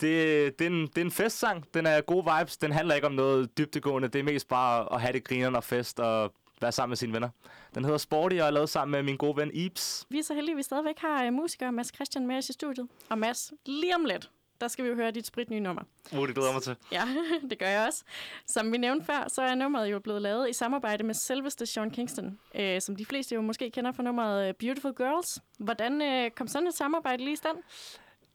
Det, 0.00 0.58
det, 0.58 0.64
er 0.64 0.70
en, 0.70 0.86
det 0.86 0.98
er 0.98 1.04
en 1.04 1.10
festsang. 1.10 1.64
Den 1.74 1.86
er 1.86 2.00
gode 2.00 2.24
vibes. 2.38 2.56
Den 2.56 2.72
handler 2.72 2.94
ikke 2.94 3.06
om 3.06 3.12
noget 3.12 3.58
dybtegående. 3.58 4.08
Det 4.08 4.18
er 4.18 4.22
mest 4.22 4.48
bare 4.48 4.94
at 4.94 5.00
have 5.00 5.12
det 5.12 5.24
grinerne 5.24 5.56
og 5.56 5.64
fest 5.64 6.00
og 6.00 6.32
være 6.60 6.72
sammen 6.72 6.90
med 6.90 6.96
sine 6.96 7.12
venner. 7.12 7.28
Den 7.74 7.84
hedder 7.84 7.98
Sporty, 7.98 8.36
og 8.36 8.46
er 8.46 8.50
lavet 8.50 8.68
sammen 8.68 8.92
med 8.92 9.02
min 9.02 9.16
gode 9.16 9.36
ven 9.36 9.50
Eeps. 9.54 10.06
Vi 10.08 10.18
er 10.18 10.22
så 10.22 10.34
heldige, 10.34 10.52
at 10.52 10.56
vi 10.56 10.62
stadigvæk 10.62 10.98
har 10.98 11.24
øh, 11.24 11.32
musiker 11.32 11.70
Mads 11.70 11.94
Christian 11.94 12.26
med 12.26 12.36
os 12.36 12.48
i 12.48 12.52
studiet. 12.52 12.88
Og 13.08 13.18
Mads, 13.18 13.52
lige 13.66 13.94
om 13.94 14.04
lidt, 14.04 14.30
der 14.60 14.68
skal 14.68 14.84
vi 14.84 14.88
jo 14.90 14.94
høre 14.94 15.10
dit 15.10 15.26
spritnye 15.26 15.60
nummer. 15.60 15.82
Uh, 16.12 16.26
det 16.26 16.34
glæder 16.34 16.48
jeg 16.48 16.54
mig 16.54 16.62
til. 16.62 16.76
Ja, 16.92 17.08
det 17.50 17.58
gør 17.58 17.66
jeg 17.66 17.86
også. 17.86 18.04
Som 18.46 18.72
vi 18.72 18.78
nævnte 18.78 19.06
før, 19.06 19.28
så 19.28 19.42
er 19.42 19.54
nummeret 19.54 19.90
jo 19.90 19.98
blevet 19.98 20.22
lavet 20.22 20.50
i 20.50 20.52
samarbejde 20.52 21.04
med 21.04 21.14
selveste 21.14 21.66
Sean 21.66 21.90
Kingston, 21.90 22.38
øh, 22.54 22.80
som 22.80 22.96
de 22.96 23.04
fleste 23.04 23.34
jo 23.34 23.40
måske 23.40 23.70
kender 23.70 23.92
fra 23.92 24.02
nummeret 24.02 24.48
øh, 24.48 24.54
Beautiful 24.54 24.94
Girls. 24.94 25.38
Hvordan 25.58 26.02
øh, 26.02 26.30
kom 26.30 26.48
sådan 26.48 26.68
et 26.68 26.74
samarbejde 26.74 27.24
lige 27.24 27.32
i 27.32 27.36
stand? 27.36 27.56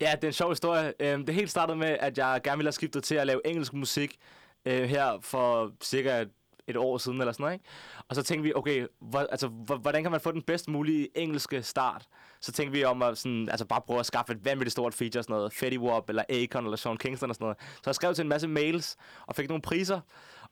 Ja, 0.01 0.11
det 0.15 0.23
er 0.23 0.27
en 0.27 0.33
sjov 0.33 0.51
historie. 0.51 0.93
Øhm, 0.99 1.25
Det 1.25 1.35
helt 1.35 1.51
startede 1.51 1.77
med, 1.77 1.97
at 1.99 2.17
jeg 2.17 2.41
gerne 2.43 2.57
ville 2.57 2.67
have 2.67 2.73
skiftet 2.73 3.03
til 3.03 3.15
at 3.15 3.27
lave 3.27 3.47
engelsk 3.47 3.73
musik 3.73 4.15
øh, 4.65 4.83
her 4.83 5.17
for 5.21 5.71
cirka 5.83 6.25
et, 6.67 6.77
år 6.77 6.97
siden 6.97 7.19
eller 7.21 7.31
sådan 7.31 7.43
noget. 7.43 7.53
Ikke? 7.53 7.65
Og 8.09 8.15
så 8.15 8.23
tænkte 8.23 8.43
vi, 8.43 8.53
okay, 8.55 8.87
hvor, 9.01 9.19
altså, 9.19 9.47
hvordan 9.81 10.03
kan 10.03 10.11
man 10.11 10.21
få 10.21 10.31
den 10.31 10.41
bedst 10.41 10.67
mulige 10.67 11.17
engelske 11.17 11.63
start? 11.63 12.07
Så 12.41 12.51
tænkte 12.51 12.77
vi 12.77 12.83
om 12.83 13.01
at 13.01 13.17
sådan, 13.17 13.49
altså 13.49 13.65
bare 13.65 13.81
prøve 13.81 13.99
at 13.99 14.05
skaffe 14.05 14.33
et 14.33 14.45
vanvittigt 14.45 14.71
stort 14.71 14.93
feature, 14.93 15.23
sådan 15.23 15.33
noget 15.33 15.53
Fetty 15.53 15.77
Wap 15.77 16.09
eller 16.09 16.23
Akon 16.29 16.63
eller 16.63 16.77
Sean 16.77 16.97
Kingston 16.97 17.29
og 17.29 17.35
sådan 17.35 17.45
noget. 17.45 17.57
Så 17.59 17.81
jeg 17.85 17.95
skrev 17.95 18.13
til 18.13 18.21
en 18.21 18.29
masse 18.29 18.47
mails 18.47 18.97
og 19.27 19.35
fik 19.35 19.49
nogle 19.49 19.61
priser. 19.61 19.99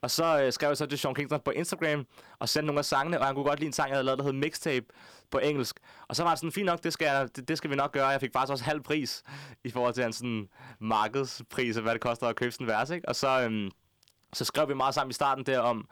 Og 0.02 0.12
så 0.12 0.42
øh, 0.42 0.54
skrev 0.54 0.70
jeg 0.70 0.78
så 0.78 0.86
til 0.86 1.00
Sean 1.00 1.16
Kingston 1.16 1.42
på 1.46 1.52
Instagram 1.52 2.06
og 2.40 2.50
sendte 2.50 2.66
nogle 2.66 2.80
af 2.80 2.86
sangene, 2.86 3.20
og 3.20 3.26
han 3.26 3.36
kunne 3.36 3.46
godt 3.46 3.60
lide 3.60 3.68
en 3.68 3.74
sang, 3.74 3.90
jeg 3.90 3.96
havde 3.96 4.06
lavet, 4.06 4.20
der 4.20 4.26
hed 4.26 4.34
Mixtape 4.34 4.86
på 5.32 5.38
engelsk. 5.38 5.80
Og 6.08 6.16
så 6.16 6.24
var 6.24 6.30
det 6.30 6.40
sådan, 6.40 6.52
fint 6.52 6.66
nok, 6.66 6.84
det 6.84 6.94
skal, 6.94 7.06
jeg, 7.06 7.28
det, 7.36 7.48
det 7.48 7.58
skal 7.58 7.70
vi 7.70 7.76
nok 7.76 7.92
gøre. 7.92 8.08
Jeg 8.08 8.22
fik 8.22 8.34
faktisk 8.34 8.52
også 8.52 8.64
halv 8.64 8.82
pris 8.82 9.24
i 9.64 9.70
forhold 9.72 9.94
til 9.94 10.04
hans 10.04 10.16
sådan, 10.16 10.48
markedspris, 10.80 11.78
og 11.78 11.84
hvad 11.84 11.94
det 11.94 12.02
koster 12.02 12.28
at 12.28 12.36
købe 12.36 12.52
sådan 12.52 12.66
en 12.66 12.72
vers, 12.72 12.90
ikke? 12.90 13.10
Og 13.10 13.16
så, 13.16 13.42
øhm, 13.42 13.72
så 14.34 14.46
skrev 14.46 14.70
vi 14.70 14.74
meget 14.74 14.94
sammen 14.94 15.10
i 15.10 15.14
starten 15.14 15.46
der 15.46 15.60
om, 15.60 15.88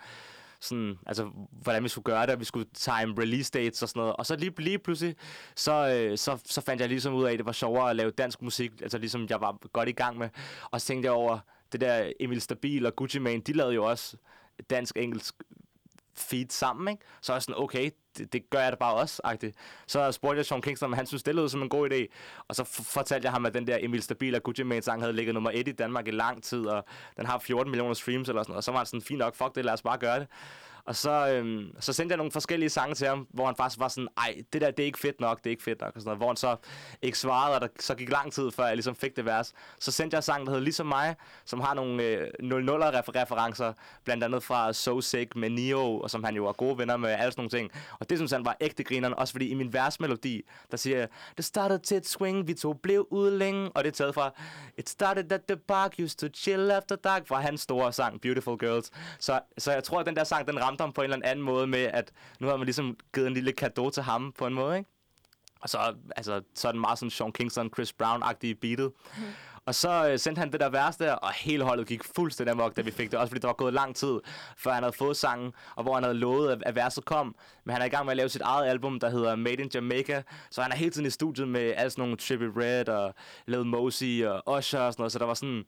sådan, 0.62 0.98
altså, 1.06 1.32
hvordan 1.52 1.84
vi 1.84 1.90
skulle 1.90 2.04
gøre 2.04 2.22
det, 2.22 2.34
og 2.34 2.40
vi 2.40 2.46
skulle 2.46 2.70
time 2.74 3.16
release 3.22 3.52
dates 3.52 3.84
og 3.84 3.90
sådan 3.90 4.00
noget. 4.00 4.16
Og 4.16 4.26
så 4.26 4.36
lige, 4.36 4.62
lige 4.62 4.80
pludselig, 4.80 5.16
så, 5.56 5.72
øh, 5.72 6.18
så, 6.18 6.38
så 6.46 6.62
fandt 6.62 6.82
jeg 6.82 6.90
ligesom 6.90 7.14
ud 7.14 7.26
af, 7.26 7.32
at 7.32 7.38
det 7.38 7.46
var 7.46 7.52
sjovere 7.52 7.90
at 7.90 7.96
lave 7.96 8.12
dansk 8.12 8.42
musik, 8.42 8.72
altså 8.82 8.98
ligesom 8.98 9.28
jeg 9.30 9.42
var 9.42 9.58
godt 9.74 9.90
i 9.90 9.92
gang 9.92 10.18
med. 10.18 10.30
Og 10.72 10.82
så 10.82 10.88
tænkte 10.88 11.06
jeg 11.06 11.14
over, 11.14 11.40
det 11.78 11.88
der 11.88 12.12
Emil 12.20 12.42
Stabil 12.42 12.86
og 12.86 12.96
Gucci 12.96 13.20
Mane, 13.20 13.42
de 13.42 13.54
lavede 13.54 13.74
jo 13.74 13.86
også 13.86 14.18
dansk-engelsk 14.70 15.36
feed 16.18 16.46
sammen, 16.50 16.88
ikke? 16.88 17.04
Så 17.22 17.32
er 17.32 17.36
jeg 17.36 17.42
sådan, 17.42 17.62
okay, 17.62 17.90
det, 18.18 18.34
det 18.34 18.50
gør 18.50 18.60
jeg 18.60 18.72
da 18.72 18.78
bare 18.78 18.94
også, 18.94 19.22
agtigt. 19.24 19.58
Så 19.88 20.12
spurgte 20.12 20.38
jeg 20.38 20.46
Sean 20.46 20.62
Kingston, 20.62 20.88
om 20.88 20.94
han 20.94 21.06
synes, 21.06 21.24
det 21.24 21.36
lød 21.36 21.50
som 21.50 21.62
en 21.62 21.70
god 21.70 21.92
idé. 21.92 22.06
Og 22.48 22.56
så 22.56 22.64
fortalte 22.64 23.26
jeg 23.26 23.32
ham, 23.32 23.46
at 23.46 23.54
den 23.54 23.68
der 23.68 23.78
Emil 23.82 24.04
Stabil 24.04 24.36
og 24.36 24.44
Gucci 24.44 24.64
Mane 24.64 24.82
sang 24.82 25.02
havde 25.02 25.14
ligget 25.14 25.34
nummer 25.34 25.52
et 25.54 25.68
i 25.68 25.72
Danmark 25.72 26.08
i 26.08 26.12
lang 26.12 26.44
tid, 26.44 26.66
og 26.66 26.86
den 27.18 27.26
har 27.26 27.40
14 27.40 27.72
millioner 27.72 27.94
streams 27.94 28.30
eller 28.30 28.44
sådan 28.44 28.52
noget. 28.52 28.58
Og 28.58 28.64
så 28.64 28.72
var 28.72 28.80
det 28.80 28.88
sådan, 28.88 29.02
fint 29.02 29.20
nok, 29.20 29.36
fuck 29.36 29.56
det, 29.56 29.66
lad 29.66 29.74
os 29.74 29.82
bare 29.82 29.98
gøre 29.98 30.20
det. 30.20 30.28
Og 30.86 30.96
så, 30.96 31.30
øhm, 31.30 31.76
så 31.80 31.94
sendte 31.94 32.14
jeg 32.14 32.18
nogle 32.18 32.32
forskellige 32.32 32.70
sange 32.70 32.96
til 32.96 33.08
ham, 33.08 33.28
hvor 33.34 33.46
han 33.46 33.56
faktisk 33.56 33.80
var 33.80 33.88
sådan, 33.88 34.08
ej, 34.18 34.36
det 34.54 34.62
der, 34.62 34.72
det 34.72 34.84
er 34.84 34.86
ikke 34.86 35.00
fedt 35.00 35.20
nok, 35.20 35.38
det 35.38 35.46
er 35.46 35.52
ikke 35.52 35.64
fedt 35.64 35.82
nok. 35.82 35.96
Og 35.96 36.02
sådan 36.02 36.08
noget, 36.08 36.20
hvor 36.20 36.28
han 36.28 36.36
så 36.36 36.56
ikke 37.02 37.20
svarede, 37.20 37.56
og 37.56 37.62
der 37.62 37.68
så 37.80 37.96
gik 37.96 38.12
lang 38.12 38.34
tid, 38.34 38.52
før 38.52 38.66
jeg 38.66 38.76
ligesom 38.76 38.96
fik 38.96 39.16
det 39.16 39.26
vers. 39.26 39.54
Så 39.80 39.92
sendte 39.92 40.16
jeg 40.16 40.24
sang, 40.24 40.46
der 40.46 40.52
hedder 40.52 40.64
Ligesom 40.64 40.88
mig, 40.88 41.16
som 41.46 41.60
har 41.60 41.74
nogle 41.74 42.04
øh, 42.04 42.28
00'er 42.42 43.22
referencer, 43.22 43.74
blandt 44.04 44.24
andet 44.24 44.44
fra 44.44 44.74
So 44.74 45.02
Sick 45.02 45.36
med 45.36 45.50
Neo, 45.50 46.00
og 46.00 46.10
som 46.10 46.24
han 46.24 46.36
jo 46.36 46.46
er 46.46 46.54
gode 46.54 46.78
venner 46.78 46.98
med, 46.98 47.10
alle 47.10 47.32
sådan 47.32 47.42
nogle 47.42 47.50
ting. 47.50 47.72
Og 48.00 48.10
det 48.10 48.18
synes 48.18 48.32
han 48.32 48.46
var 48.46 48.58
ægte 48.62 48.84
grineren, 48.84 49.14
også 49.14 49.32
fordi 49.32 49.48
i 49.48 49.54
min 49.54 49.74
versmelodi, 49.74 50.42
der 50.72 50.78
siger 50.78 50.98
jeg, 50.98 51.08
det 51.38 51.46
startede 51.46 51.80
til 51.80 51.98
et 51.98 52.08
swing, 52.08 52.48
vi 52.48 52.54
to 52.54 52.74
blev 52.74 53.08
ude 53.12 53.38
længe, 53.38 53.72
og 53.76 53.84
det 53.84 53.90
er 53.90 53.94
taget 53.94 54.14
fra 54.14 54.32
It 54.78 54.90
started 54.90 55.32
at 55.32 55.42
the 55.48 55.58
park, 55.58 55.96
used 56.04 56.18
to 56.18 56.28
chill 56.34 56.72
after 56.72 56.96
dark, 56.96 57.28
fra 57.28 57.42
hans 57.42 57.62
store 57.62 57.94
sang, 57.94 58.22
Beautiful 58.22 58.58
Girls. 58.58 58.92
Så, 59.20 59.40
så 59.58 59.72
jeg 59.72 59.84
tror, 59.84 60.00
at 60.00 60.06
den 60.06 60.16
der 60.16 60.24
sang, 60.24 60.48
den 60.48 60.62
ramte 60.62 60.75
ham 60.82 60.94
på 60.94 61.02
en 61.02 61.14
eller 61.14 61.28
anden 61.28 61.46
måde 61.46 61.68
med, 61.68 61.84
at 61.84 62.12
nu 62.40 62.48
har 62.48 62.58
man 62.58 62.66
ligesom 62.66 62.98
givet 63.14 63.28
en 63.28 63.34
lille 63.34 63.52
gave 63.52 63.92
til 63.92 64.04
ham 64.04 64.34
på 64.38 64.48
en 64.48 64.54
måde, 64.54 64.78
ikke? 64.78 64.90
Og 65.62 65.70
så, 65.70 65.96
altså, 66.16 66.42
så 66.56 66.68
er 66.68 66.72
den 66.72 66.82
meget 66.82 67.00
sådan 67.00 67.10
Sean 67.10 67.32
Kingston, 67.32 67.70
Chris 67.74 67.94
Brown-agtige 67.94 68.54
beatet. 68.62 68.92
Mm. 69.18 69.24
Og 69.66 69.76
så 69.76 70.10
øh, 70.10 70.20
sendte 70.20 70.40
han 70.40 70.52
det 70.52 70.60
der 70.60 70.70
værste, 70.70 71.16
og 71.20 71.32
hele 71.34 71.64
holdet 71.64 71.88
gik 71.88 72.04
fuldstændig 72.16 72.52
amok, 72.52 72.76
da 72.76 72.82
vi 72.82 72.92
fik 72.92 73.12
det. 73.12 73.20
Også 73.20 73.32
fordi 73.32 73.42
der 73.42 73.48
var 73.48 73.54
gået 73.54 73.74
lang 73.74 73.96
tid, 73.96 74.20
før 74.58 74.72
han 74.72 74.84
havde 74.84 74.96
fået 74.98 75.18
sangen, 75.18 75.54
og 75.76 75.84
hvor 75.84 75.94
han 75.94 76.04
havde 76.04 76.18
lovet, 76.18 76.52
at, 76.52 76.64
at 76.66 76.76
verset 76.76 77.06
kom. 77.06 77.36
Men 77.64 77.74
han 77.74 77.82
er 77.82 77.86
i 77.86 77.90
gang 77.90 78.06
med 78.06 78.12
at 78.12 78.18
lave 78.18 78.30
sit 78.30 78.42
eget 78.42 78.70
album, 78.70 79.00
der 79.00 79.10
hedder 79.10 79.36
Made 79.36 79.64
in 79.64 79.70
Jamaica. 79.74 80.24
Så 80.50 80.62
han 80.62 80.72
er 80.72 80.76
hele 80.76 80.92
tiden 80.92 81.08
i 81.08 81.10
studiet 81.10 81.48
med 81.48 81.74
alle 81.76 81.90
sådan 81.90 82.02
nogle 82.02 82.18
Trippie 82.18 82.52
Red 82.56 82.90
og 82.90 83.14
Lil 83.48 83.66
Mosey 83.66 84.26
og 84.26 84.58
Usher 84.58 84.80
og 84.80 84.94
sådan 84.94 85.02
noget. 85.02 85.12
Så 85.12 85.20
der 85.20 85.26
var 85.26 85.34
sådan 85.34 85.66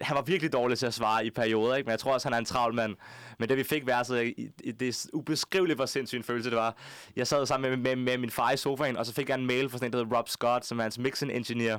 han 0.00 0.14
var 0.14 0.22
virkelig 0.22 0.52
dårlig 0.52 0.78
til 0.78 0.86
at 0.86 0.94
svare 0.94 1.26
i 1.26 1.30
perioder, 1.30 1.76
ikke? 1.76 1.86
men 1.86 1.90
jeg 1.90 1.98
tror 1.98 2.12
også, 2.12 2.28
han 2.28 2.34
er 2.34 2.38
en 2.38 2.44
travl 2.44 2.74
mand. 2.74 2.96
Men 3.38 3.48
det 3.48 3.56
vi 3.56 3.62
fik 3.62 3.86
værset, 3.86 4.34
det 4.80 4.82
er 4.88 5.06
ubeskriveligt, 5.12 5.76
hvor 5.78 5.86
sindssygt 5.86 6.18
en 6.18 6.24
følelse 6.24 6.50
det 6.50 6.58
var. 6.58 6.76
Jeg 7.16 7.26
sad 7.26 7.46
sammen 7.46 7.70
med, 7.70 7.76
med, 7.78 7.96
med 7.96 8.18
min 8.18 8.30
far 8.30 8.50
i 8.50 8.56
sofaen, 8.56 8.96
og 8.96 9.06
så 9.06 9.14
fik 9.14 9.28
jeg 9.28 9.34
en 9.34 9.46
mail 9.46 9.68
fra 9.68 9.78
sådan 9.78 9.88
en, 9.88 9.92
der 9.92 9.98
hedder 9.98 10.16
Rob 10.16 10.28
Scott, 10.28 10.66
som 10.66 10.78
er 10.78 10.82
hans 10.82 10.98
mixing 10.98 11.32
engineer. 11.32 11.78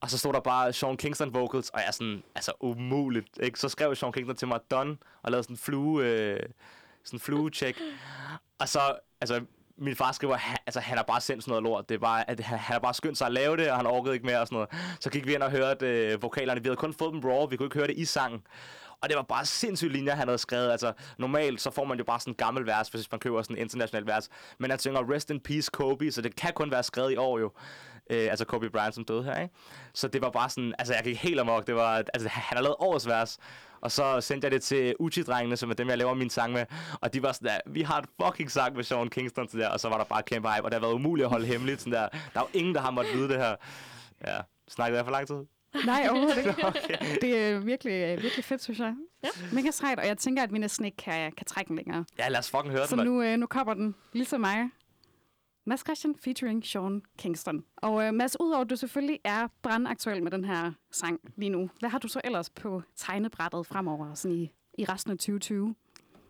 Og 0.00 0.10
så 0.10 0.18
stod 0.18 0.32
der 0.32 0.40
bare 0.40 0.72
Sean 0.72 0.96
Kingston 0.96 1.34
vocals, 1.34 1.70
og 1.70 1.80
jeg 1.80 1.86
er 1.88 1.92
sådan, 1.92 2.22
altså 2.34 2.52
umuligt. 2.60 3.28
Ikke? 3.42 3.60
Så 3.60 3.68
skrev 3.68 3.94
Sean 3.94 4.12
Kingston 4.12 4.36
til 4.36 4.48
mig, 4.48 4.60
done, 4.70 4.96
og 5.22 5.30
lavede 5.30 5.42
sådan 5.42 5.54
en 5.54 5.58
flue, 5.58 6.04
øh, 6.04 6.40
sådan 7.04 7.20
flue-check. 7.20 7.78
Og 8.58 8.68
så, 8.68 8.80
altså, 9.20 9.40
min 9.78 9.96
far 9.96 10.12
skriver, 10.12 10.36
han, 10.36 10.58
altså, 10.66 10.80
han 10.80 10.96
har 10.96 11.04
bare 11.04 11.20
sendt 11.20 11.44
sådan 11.44 11.50
noget 11.50 11.62
lort. 11.62 11.88
Det 11.88 11.94
er 11.94 11.98
bare, 11.98 12.30
at 12.30 12.40
han, 12.40 12.58
han 12.58 12.72
har 12.72 12.78
bare 12.78 12.94
skyndt 12.94 13.18
sig 13.18 13.26
at 13.26 13.32
lave 13.32 13.56
det, 13.56 13.70
og 13.70 13.76
han 13.76 13.86
orkede 13.86 14.14
ikke 14.14 14.26
mere 14.26 14.40
og 14.40 14.46
sådan 14.46 14.56
noget. 14.56 14.98
Så 15.00 15.10
gik 15.10 15.26
vi 15.26 15.34
ind 15.34 15.42
og 15.42 15.50
hørte 15.50 15.86
øh, 15.86 16.22
vokalerne. 16.22 16.62
Vi 16.62 16.68
havde 16.68 16.76
kun 16.76 16.94
fået 16.94 17.12
dem 17.12 17.20
raw, 17.20 17.46
vi 17.46 17.56
kunne 17.56 17.66
ikke 17.66 17.78
høre 17.78 17.86
det 17.86 17.98
i 17.98 18.04
sangen. 18.04 18.42
Og 19.00 19.08
det 19.08 19.16
var 19.16 19.22
bare 19.22 19.44
sindssygt 19.44 19.92
linjer, 19.92 20.14
han 20.14 20.28
havde 20.28 20.38
skrevet. 20.38 20.70
Altså, 20.70 20.92
normalt 21.18 21.60
så 21.60 21.70
får 21.70 21.84
man 21.84 21.98
jo 21.98 22.04
bare 22.04 22.20
sådan 22.20 22.30
en 22.30 22.36
gammel 22.36 22.66
vers, 22.66 22.88
hvis 22.88 23.10
man 23.10 23.20
køber 23.20 23.42
sådan 23.42 23.56
en 23.56 23.62
international 23.62 24.06
vers. 24.06 24.28
Men 24.58 24.70
han 24.70 24.78
synger 24.78 25.12
Rest 25.14 25.30
in 25.30 25.40
Peace 25.40 25.70
Kobe, 25.72 26.12
så 26.12 26.22
det 26.22 26.36
kan 26.36 26.52
kun 26.52 26.70
være 26.70 26.82
skrevet 26.82 27.12
i 27.12 27.16
år 27.16 27.38
jo. 27.38 27.52
Øh, 28.10 28.30
altså 28.30 28.44
Kobe 28.44 28.70
Bryant, 28.70 28.94
som 28.94 29.04
døde 29.04 29.24
her, 29.24 29.40
ikke? 29.40 29.54
Så 29.94 30.08
det 30.08 30.22
var 30.22 30.30
bare 30.30 30.50
sådan, 30.50 30.74
altså 30.78 30.94
jeg 30.94 31.04
gik 31.04 31.16
helt 31.16 31.40
amok. 31.40 31.66
Det 31.66 31.74
var, 31.74 32.02
altså 32.14 32.28
han 32.28 32.56
har 32.56 32.62
lavet 32.62 32.76
årets 32.78 33.06
vers. 33.06 33.38
Og 33.80 33.90
så 33.92 34.20
sendte 34.20 34.44
jeg 34.44 34.52
det 34.52 34.62
til 34.62 34.94
Uchi-drengene, 35.00 35.56
som 35.56 35.70
er 35.70 35.74
dem, 35.74 35.88
jeg 35.88 35.98
laver 35.98 36.14
min 36.14 36.30
sang 36.30 36.52
med. 36.52 36.64
Og 37.00 37.14
de 37.14 37.22
var 37.22 37.32
sådan 37.32 37.48
der, 37.48 37.58
vi 37.66 37.82
har 37.82 37.98
et 37.98 38.04
fucking 38.22 38.50
sang 38.50 38.76
med 38.76 38.84
Sean 38.84 39.08
Kingston 39.08 39.48
til 39.48 39.58
der. 39.60 39.68
Og 39.68 39.80
så 39.80 39.88
var 39.88 39.98
der 39.98 40.04
bare 40.04 40.22
kæmpe 40.22 40.48
hype, 40.48 40.64
og 40.64 40.70
det 40.70 40.80
har 40.80 40.86
været 40.86 40.94
umuligt 40.94 41.24
at 41.24 41.30
holde 41.30 41.46
hemmeligt. 41.46 41.80
Sådan 41.80 41.92
der. 41.92 42.08
der 42.34 42.40
er 42.40 42.48
jo 42.52 42.58
ingen, 42.58 42.74
der 42.74 42.80
har 42.80 42.90
måttet 42.90 43.14
vide 43.14 43.28
det 43.28 43.36
her. 43.36 43.56
Ja, 44.26 44.38
snakkede 44.68 44.96
jeg 44.96 45.04
for 45.04 45.12
lang 45.12 45.26
tid? 45.26 45.36
Nej, 45.86 46.08
overhovedet 46.10 46.38
ikke. 46.38 46.50
okay. 46.66 46.96
Det 47.20 47.38
er 47.38 47.58
virkelig, 47.58 48.22
virkelig 48.22 48.44
fedt, 48.44 48.62
synes 48.62 48.78
jeg. 48.78 48.94
Ja. 49.22 49.28
Mega 49.52 49.70
sejt, 49.70 49.98
og 49.98 50.06
jeg 50.06 50.18
tænker, 50.18 50.42
at 50.42 50.52
vi 50.52 50.58
næsten 50.58 50.84
ikke 50.84 50.96
kan, 50.96 51.32
kan 51.32 51.46
trække 51.46 51.68
den 51.68 51.76
længere. 51.76 52.04
Ja, 52.18 52.28
lad 52.28 52.38
os 52.38 52.50
fucking 52.50 52.70
høre 52.70 52.86
så 52.86 52.96
den. 52.96 53.04
Så 53.04 53.10
nu, 53.10 53.22
øh, 53.22 53.36
nu 53.36 53.46
kommer 53.46 53.74
den, 53.74 53.94
ligesom 54.12 54.40
mig. 54.40 54.70
Mads 55.68 55.80
Christian 55.80 56.14
featuring 56.24 56.66
Sean 56.66 57.02
Kingston. 57.18 57.64
Og 57.76 58.04
øh, 58.04 58.14
Mads, 58.14 58.40
udover 58.40 58.64
at 58.64 58.70
du 58.70 58.76
selvfølgelig 58.76 59.20
er 59.24 59.48
brandaktuel 59.62 60.22
med 60.22 60.30
den 60.30 60.44
her 60.44 60.72
sang 60.90 61.20
lige 61.36 61.50
nu, 61.50 61.70
hvad 61.80 61.90
har 61.90 61.98
du 61.98 62.08
så 62.08 62.20
ellers 62.24 62.50
på 62.50 62.82
tegnebrættet 62.96 63.66
fremover 63.66 64.14
sådan 64.14 64.36
i, 64.36 64.52
i 64.78 64.84
resten 64.84 65.12
af 65.12 65.18
2020? 65.18 65.74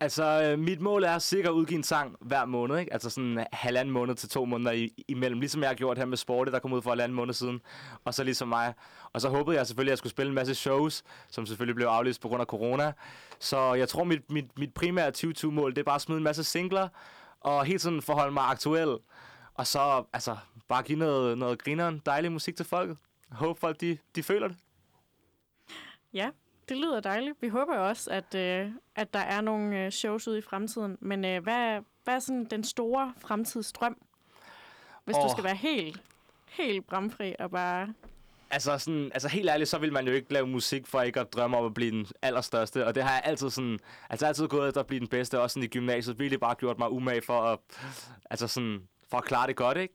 Altså, 0.01 0.43
øh, 0.43 0.59
mit 0.59 0.81
mål 0.81 1.05
er 1.05 1.19
sikkert 1.19 1.51
at 1.53 1.55
udgive 1.55 1.77
en 1.77 1.83
sang 1.83 2.17
hver 2.21 2.45
måned, 2.45 2.79
ikke? 2.79 2.93
Altså 2.93 3.11
sådan 3.11 3.47
halvanden 3.53 3.93
måned 3.93 4.15
til 4.15 4.29
to 4.29 4.45
måneder 4.45 4.73
i, 4.73 5.05
imellem. 5.09 5.41
Ligesom 5.41 5.61
jeg 5.61 5.71
har 5.71 5.75
gjort 5.75 5.99
her 5.99 6.05
med 6.05 6.17
Sporty, 6.17 6.51
der 6.53 6.59
kom 6.59 6.73
ud 6.73 6.83
for 6.83 6.91
halvanden 6.91 7.17
måned 7.17 7.35
siden. 7.35 7.61
Og 8.05 8.15
så 8.15 8.25
ligesom 8.25 8.49
mig. 8.49 8.75
Og 9.13 9.21
så 9.21 9.29
håbede 9.29 9.57
jeg 9.57 9.67
selvfølgelig, 9.67 9.91
at 9.91 9.93
jeg 9.93 9.99
skulle 9.99 10.11
spille 10.11 10.29
en 10.29 10.35
masse 10.35 10.55
shows, 10.55 11.03
som 11.29 11.47
selvfølgelig 11.47 11.77
blev 11.77 11.87
aflyst 11.87 12.21
på 12.21 12.29
grund 12.29 12.41
af 12.41 12.47
corona. 12.47 12.93
Så 13.39 13.75
jeg 13.75 13.89
tror, 13.89 14.05
mit, 14.05 14.31
mit, 14.31 14.59
mit 14.59 14.75
primære 14.75 15.13
2020-mål, 15.17 15.71
det 15.71 15.79
er 15.79 15.85
bare 15.85 15.95
at 15.95 16.01
smide 16.01 16.19
en 16.19 16.25
masse 16.25 16.45
singler, 16.45 16.89
og 17.41 17.65
helt 17.65 17.81
sådan 17.81 18.03
forholde 18.03 18.33
mig 18.33 18.43
aktuel. 18.43 18.99
Og 19.59 19.67
så 19.67 20.05
altså, 20.13 20.37
bare 20.69 20.83
give 20.83 20.99
noget, 20.99 21.39
noget 21.39 21.63
grineren, 21.63 22.03
dejlig 22.07 22.33
musik 22.33 22.57
til 22.57 22.67
folket. 22.67 22.97
Håber 23.31 23.55
folk, 23.55 23.81
de, 23.81 23.99
de 24.15 24.23
føler 24.23 24.49
det. 24.49 24.57
Ja, 26.13 26.31
det 26.69 26.77
lyder 26.77 27.01
dejligt. 27.01 27.37
Vi 27.41 27.49
håber 27.49 27.77
også, 27.77 28.11
at, 28.11 28.35
øh, 28.35 28.71
at 28.95 29.15
der 29.15 29.19
er 29.19 29.41
nogle 29.41 29.85
øh, 29.85 29.91
shows 29.91 30.29
ude 30.29 30.39
i 30.39 30.43
fremtiden. 30.43 30.99
Men 31.01 31.25
øh, 31.25 31.43
hvad, 31.43 31.81
hvad 32.05 32.15
er 32.15 32.19
sådan 32.19 32.45
den 32.45 32.65
store 32.65 33.15
fremtidsdrøm, 33.19 33.97
hvis 35.05 35.17
oh. 35.17 35.23
du 35.23 35.29
skal 35.33 35.45
være 35.45 35.55
helt, 35.55 36.03
helt 36.49 36.87
bramfri 36.87 37.35
og 37.39 37.51
bare... 37.51 37.95
Altså, 38.51 38.79
sådan, 38.79 39.11
altså 39.15 39.29
helt 39.29 39.51
ærligt, 39.51 39.71
så 39.71 39.79
vil 39.79 39.93
man 39.93 40.07
jo 40.07 40.13
ikke 40.13 40.33
lave 40.33 40.47
musik 40.47 40.87
for 40.87 41.03
ikke 41.03 41.21
at 41.21 41.33
drømme 41.33 41.57
om 41.57 41.65
at 41.65 41.75
blive 41.75 41.91
den 41.91 42.07
allerstørste. 42.23 42.87
Og 42.87 42.95
det 42.95 43.03
har 43.03 43.11
jeg 43.11 43.23
altid 43.25 43.51
sådan, 43.51 43.79
altså 44.11 44.27
altid 44.27 44.49
gået 44.49 44.69
efter 44.69 44.81
at 44.81 44.87
blive 44.87 45.01
den 45.01 45.09
bedste, 45.09 45.41
også 45.41 45.55
sådan 45.55 45.63
i 45.63 45.67
gymnasiet. 45.67 46.19
Virkelig 46.19 46.41
bare 46.41 46.55
gjort 46.55 46.79
mig 46.79 46.91
umage 46.91 47.23
for 47.23 47.41
at, 47.41 47.59
altså 48.31 48.49
sådan, 48.49 48.89
for 49.11 49.19
at 49.19 49.25
klare 49.25 49.47
det 49.47 49.57
godt, 49.57 49.79
ikke? 49.79 49.95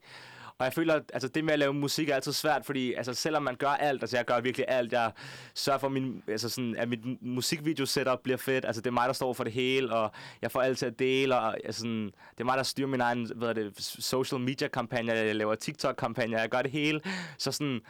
Og 0.58 0.64
jeg 0.64 0.72
føler, 0.72 0.94
at 0.94 1.02
altså, 1.12 1.28
det 1.28 1.44
med 1.44 1.52
at 1.52 1.58
lave 1.58 1.74
musik 1.74 2.08
er 2.08 2.14
altid 2.14 2.32
svært, 2.32 2.66
fordi 2.66 2.94
altså, 2.94 3.14
selvom 3.14 3.42
man 3.42 3.54
gør 3.56 3.68
alt, 3.68 4.02
altså 4.02 4.16
jeg 4.16 4.24
gør 4.24 4.40
virkelig 4.40 4.66
alt, 4.68 4.92
jeg 4.92 5.12
sørger 5.54 5.78
for, 5.78 5.88
min, 5.88 6.22
altså, 6.28 6.48
sådan, 6.48 6.76
at 6.76 6.88
mit 6.88 7.22
musikvideo-setup 7.22 8.18
bliver 8.22 8.36
fedt, 8.36 8.64
altså 8.64 8.82
det 8.82 8.86
er 8.86 8.92
mig, 8.92 9.06
der 9.06 9.12
står 9.12 9.32
for 9.32 9.44
det 9.44 9.52
hele, 9.52 9.92
og 9.92 10.10
jeg 10.42 10.50
får 10.50 10.62
alt 10.62 10.78
til 10.78 10.86
at 10.86 10.98
dele, 10.98 11.36
og 11.36 11.56
altså, 11.66 11.80
sådan, 11.80 12.06
det 12.06 12.40
er 12.40 12.44
mig, 12.44 12.56
der 12.56 12.62
styrer 12.62 12.88
min 12.88 13.00
egen 13.00 13.30
hvad 13.36 13.54
det, 13.54 13.72
social 13.78 14.40
media-kampagne, 14.40 15.12
jeg 15.12 15.36
laver 15.36 15.54
TikTok-kampagne, 15.54 16.40
jeg 16.40 16.48
gør 16.48 16.62
det 16.62 16.70
hele, 16.70 17.00
så 17.38 17.52
sådan, 17.52 17.80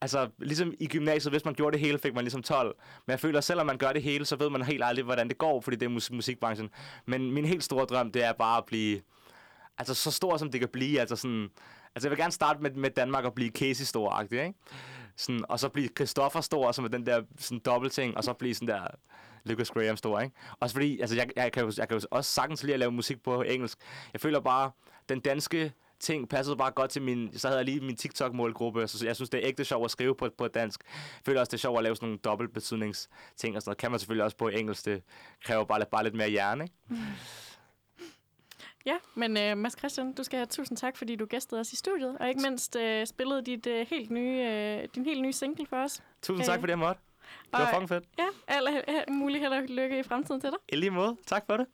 altså, 0.00 0.28
ligesom 0.38 0.74
i 0.80 0.86
gymnasiet, 0.86 1.32
hvis 1.32 1.44
man 1.44 1.54
gjorde 1.54 1.72
det 1.72 1.86
hele, 1.86 1.98
fik 1.98 2.14
man 2.14 2.24
ligesom 2.24 2.42
12. 2.42 2.76
Men 3.06 3.10
jeg 3.10 3.20
føler, 3.20 3.38
at 3.38 3.44
selvom 3.44 3.66
man 3.66 3.78
gør 3.78 3.92
det 3.92 4.02
hele, 4.02 4.24
så 4.24 4.36
ved 4.36 4.50
man 4.50 4.62
helt 4.62 4.84
aldrig, 4.84 5.04
hvordan 5.04 5.28
det 5.28 5.38
går, 5.38 5.60
fordi 5.60 5.76
det 5.76 5.86
er 5.86 5.90
mus- 5.90 6.10
musikbranchen. 6.10 6.70
Men 7.06 7.30
min 7.30 7.44
helt 7.44 7.64
store 7.64 7.84
drøm, 7.84 8.12
det 8.12 8.24
er 8.24 8.32
bare 8.32 8.58
at 8.58 8.64
blive 8.64 9.00
altså 9.78 9.94
så 9.94 10.10
stor, 10.10 10.36
som 10.36 10.50
det 10.50 10.60
kan 10.60 10.68
blive. 10.68 11.00
Altså, 11.00 11.16
sådan, 11.16 11.48
altså 11.94 12.08
jeg 12.08 12.10
vil 12.10 12.18
gerne 12.18 12.32
starte 12.32 12.62
med, 12.62 12.70
med 12.70 12.90
Danmark 12.90 13.24
og 13.24 13.34
blive 13.34 13.50
Casey 13.50 13.84
stor 13.84 14.20
ikke? 14.20 14.54
Sådan, 15.16 15.44
og 15.48 15.60
så 15.60 15.68
blive 15.68 15.88
Christoffer 15.96 16.40
stor, 16.40 16.72
som 16.72 16.84
er 16.84 16.88
den 16.88 17.06
der 17.06 17.22
sådan, 17.38 17.58
dobbeltting, 17.64 18.16
og 18.16 18.24
så 18.24 18.32
blive 18.32 18.54
sådan 18.54 18.68
der 18.68 18.86
Lucas 19.44 19.70
Graham 19.70 19.96
stor, 19.96 20.20
ikke? 20.20 20.36
Også 20.60 20.74
fordi, 20.74 21.00
altså 21.00 21.16
jeg, 21.16 21.30
jeg, 21.36 21.52
kan 21.52 21.64
jo, 21.64 21.72
jeg 21.76 21.88
kan 21.88 21.98
jo 21.98 22.06
også 22.10 22.30
sagtens 22.30 22.62
lide 22.62 22.74
at 22.74 22.78
lave 22.78 22.92
musik 22.92 23.22
på 23.22 23.42
engelsk. 23.42 23.78
Jeg 24.12 24.20
føler 24.20 24.40
bare, 24.40 24.70
den 25.08 25.20
danske 25.20 25.72
ting 26.00 26.28
passede 26.28 26.56
bare 26.56 26.70
godt 26.70 26.90
til 26.90 27.02
min... 27.02 27.38
Så 27.38 27.48
havde 27.48 27.58
jeg 27.58 27.64
lige 27.64 27.80
min 27.80 27.96
TikTok-målgruppe, 27.96 28.88
så 28.88 29.06
jeg 29.06 29.16
synes, 29.16 29.30
det 29.30 29.42
er 29.42 29.48
ægte 29.48 29.64
sjovt 29.64 29.84
at 29.84 29.90
skrive 29.90 30.14
på, 30.14 30.28
på 30.38 30.48
dansk. 30.48 30.80
Jeg 30.84 31.20
føler 31.26 31.40
også, 31.40 31.50
det 31.50 31.56
er 31.56 31.60
sjovt 31.60 31.78
at 31.78 31.84
lave 31.84 31.96
sådan 31.96 32.06
nogle 32.06 32.18
dobbeltbetydningsting 32.18 33.56
og 33.56 33.62
sådan 33.62 33.70
noget. 33.70 33.78
Kan 33.78 33.90
man 33.90 34.00
selvfølgelig 34.00 34.24
også 34.24 34.36
på 34.36 34.48
engelsk. 34.48 34.84
Det 34.84 35.02
kræver 35.44 35.64
bare, 35.64 35.84
bare 35.90 36.04
lidt 36.04 36.14
mere 36.14 36.30
hjerne, 36.30 36.64
ikke? 36.64 36.74
Mm. 36.88 36.96
Ja, 38.86 38.96
men 39.14 39.30
uh, 39.30 39.58
Mads 39.58 39.78
Christian, 39.78 40.12
du 40.12 40.22
skal 40.22 40.36
have 40.36 40.46
tusind 40.46 40.78
tak, 40.78 40.96
fordi 40.96 41.16
du 41.16 41.26
gæstede 41.26 41.60
os 41.60 41.72
i 41.72 41.76
studiet, 41.76 42.16
og 42.20 42.28
ikke 42.28 42.42
mindst 42.42 42.76
uh, 42.76 43.04
spillede 43.06 43.42
dit, 43.42 43.66
uh, 43.66 43.72
helt 43.90 44.10
nye, 44.10 44.40
uh, 44.40 44.88
din 44.94 45.04
helt 45.04 45.22
nye 45.22 45.32
single 45.32 45.66
for 45.66 45.76
os. 45.76 46.02
Tusind 46.22 46.46
tak, 46.46 46.60
fordi 46.60 46.70
jeg 46.70 46.78
måtte. 46.78 47.00
Det 47.44 47.52
var 47.52 47.70
fucking 47.70 47.88
fedt. 47.88 48.04
Ja, 48.18 48.26
alt 48.48 49.10
muligt 49.10 49.40
held 49.40 49.52
og 49.52 49.62
lykke 49.62 49.98
i 49.98 50.02
fremtiden 50.02 50.40
til 50.40 50.50
dig. 50.50 50.58
I 50.68 50.76
lige 50.76 50.90
måde. 50.90 51.16
Tak 51.26 51.46
for 51.46 51.56
det. 51.56 51.66